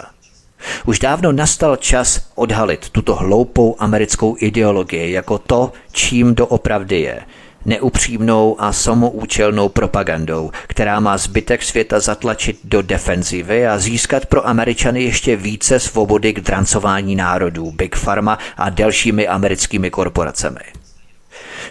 [0.86, 7.20] Už dávno nastal čas odhalit tuto hloupou americkou ideologii jako to, čím doopravdy je–
[7.64, 15.02] neupřímnou a samoučelnou propagandou, která má zbytek světa zatlačit do defenzivy a získat pro Američany
[15.02, 20.60] ještě více svobody k drancování národů, Big Pharma a dalšími americkými korporacemi.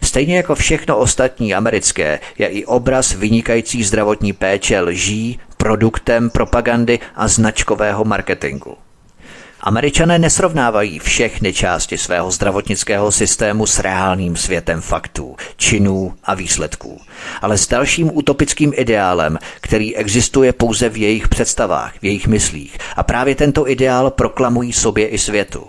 [0.04, 7.28] Stejně jako všechno ostatní americké je i obraz vynikající zdravotní péče lží, produktem propagandy a
[7.28, 8.83] značkového marketingu.
[9.66, 17.02] Američané nesrovnávají všechny části svého zdravotnického systému s reálným světem faktů, činů a výsledků,
[17.42, 23.04] ale s dalším utopickým ideálem, který existuje pouze v jejich představách, v jejich myslích a
[23.04, 25.68] právě tento ideál proklamují sobě i světu.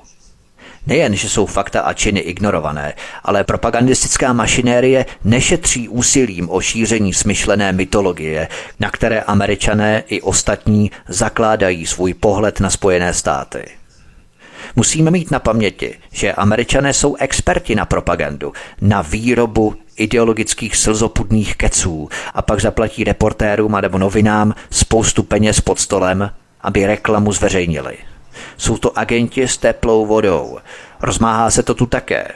[0.86, 2.94] Nejen, že jsou fakta a činy ignorované,
[3.24, 8.48] ale propagandistická mašinérie nešetří úsilím o šíření smyšlené mytologie,
[8.80, 13.64] na které američané i ostatní zakládají svůj pohled na Spojené státy.
[14.76, 22.08] Musíme mít na paměti, že američané jsou experti na propagandu, na výrobu ideologických slzopudných keců
[22.34, 26.30] a pak zaplatí reportérům a nebo novinám spoustu peněz pod stolem,
[26.60, 27.96] aby reklamu zveřejnili.
[28.56, 30.58] Jsou to agenti s teplou vodou.
[31.02, 32.28] Rozmáhá se to tu také.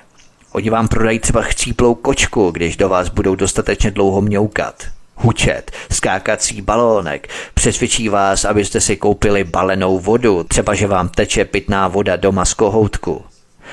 [0.52, 6.62] Oni vám prodají třeba chcíplou kočku, když do vás budou dostatečně dlouho mňoukat hučet, skákací
[6.62, 12.44] balónek, přesvědčí vás, abyste si koupili balenou vodu, třeba že vám teče pitná voda doma
[12.44, 13.24] z kohoutku.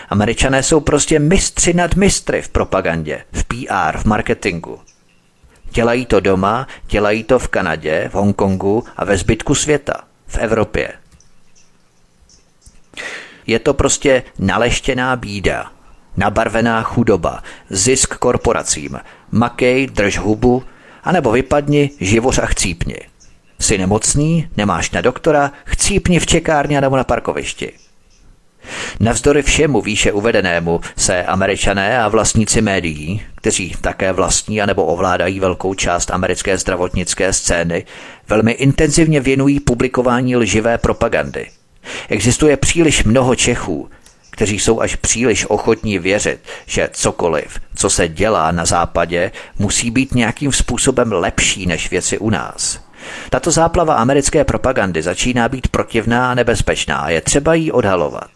[0.09, 4.79] Američané jsou prostě mistři nad mistry v propagandě, v PR, v marketingu.
[5.71, 9.93] Dělají to doma, dělají to v Kanadě, v Hongkongu a ve zbytku světa,
[10.27, 10.93] v Evropě.
[13.47, 15.71] Je to prostě naleštěná bída,
[16.17, 18.99] nabarvená chudoba, zisk korporacím,
[19.31, 20.63] makej, drž hubu,
[21.05, 22.95] anebo vypadni, živoř a chcípni.
[23.59, 27.71] Jsi nemocný, nemáš na doktora, chcípni v čekárně nebo na parkovišti.
[28.99, 35.73] Navzdory všemu výše uvedenému se američané a vlastníci médií, kteří také vlastní anebo ovládají velkou
[35.73, 37.85] část americké zdravotnické scény,
[38.29, 41.47] velmi intenzivně věnují publikování lživé propagandy.
[42.09, 43.89] Existuje příliš mnoho Čechů,
[44.35, 50.15] kteří jsou až příliš ochotní věřit, že cokoliv, co se dělá na západě, musí být
[50.15, 52.79] nějakým způsobem lepší než věci u nás.
[53.29, 58.29] Tato záplava americké propagandy začíná být protivná a nebezpečná a je třeba ji odhalovat.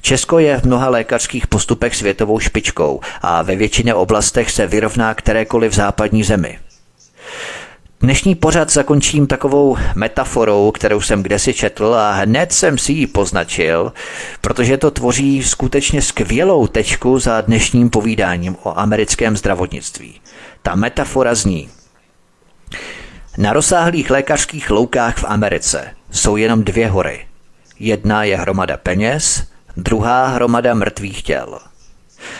[0.00, 5.72] Česko je v mnoha lékařských postupech světovou špičkou a ve většině oblastech se vyrovná kterékoliv
[5.72, 6.58] západní zemi.
[8.04, 13.92] Dnešní pořad zakončím takovou metaforou, kterou jsem kdesi četl a hned jsem si ji poznačil,
[14.40, 20.20] protože to tvoří skutečně skvělou tečku za dnešním povídáním o americkém zdravotnictví.
[20.62, 21.68] Ta metafora zní.
[23.38, 27.26] Na rozsáhlých lékařských loukách v Americe jsou jenom dvě hory.
[27.78, 29.44] Jedna je hromada peněz,
[29.76, 31.58] druhá hromada mrtvých těl.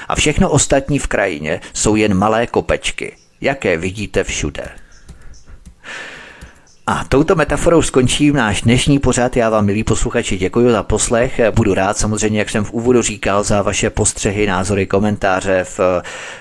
[0.09, 4.84] A všechno ostatní v krajině jsou jen malé kopečky, jaké vidíte všude.
[6.87, 9.37] A touto metaforou skončím náš dnešní pořad.
[9.37, 11.41] Já vám, milí posluchači, děkuji za poslech.
[11.55, 15.81] Budu rád samozřejmě, jak jsem v úvodu říkal, za vaše postřehy, názory, komentáře v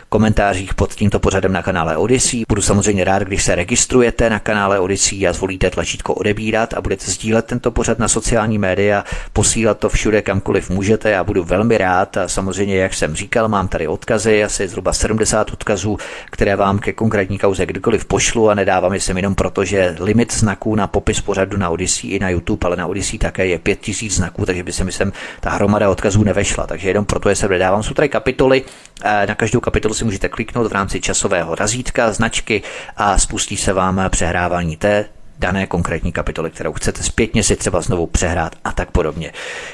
[0.09, 2.43] komentářích pod tímto pořadem na kanále Odyssey.
[2.49, 7.11] Budu samozřejmě rád, když se registrujete na kanále Odyssey a zvolíte tlačítko odebírat a budete
[7.11, 9.03] sdílet tento pořad na sociální média,
[9.33, 11.09] posílat to všude, kamkoliv můžete.
[11.09, 15.51] Já budu velmi rád a samozřejmě, jak jsem říkal, mám tady odkazy, asi zhruba 70
[15.51, 15.97] odkazů,
[16.31, 20.32] které vám ke konkrétní kauze kdykoliv pošlu a nedávám je sem jenom proto, že limit
[20.39, 24.14] znaků na popis pořadu na Odyssey i na YouTube, ale na Odyssey také je 5000
[24.14, 26.68] znaků, takže by se myslím, ta hromada odkazů nevešla.
[26.68, 27.84] Takže jenom proto je se nedávám.
[27.84, 28.64] Jsou tady kapitoly,
[29.03, 32.61] eh, na každou kapitolu si můžete kliknout v rámci časového razítka, značky
[32.97, 35.05] a spustí se vám přehrávání té
[35.39, 39.31] dané konkrétní kapitoly, kterou chcete zpětně si třeba znovu přehrát a tak podobně.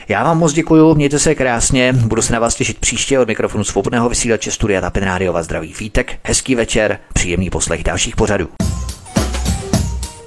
[0.08, 3.64] Já vám moc děkuji, mějte se krásně, budu se na vás těšit příště od mikrofonu
[3.64, 8.50] svobodného vysílače Studia Tapin Radio vás zdraví Vítek, hezký večer, příjemný poslech dalších pořadů.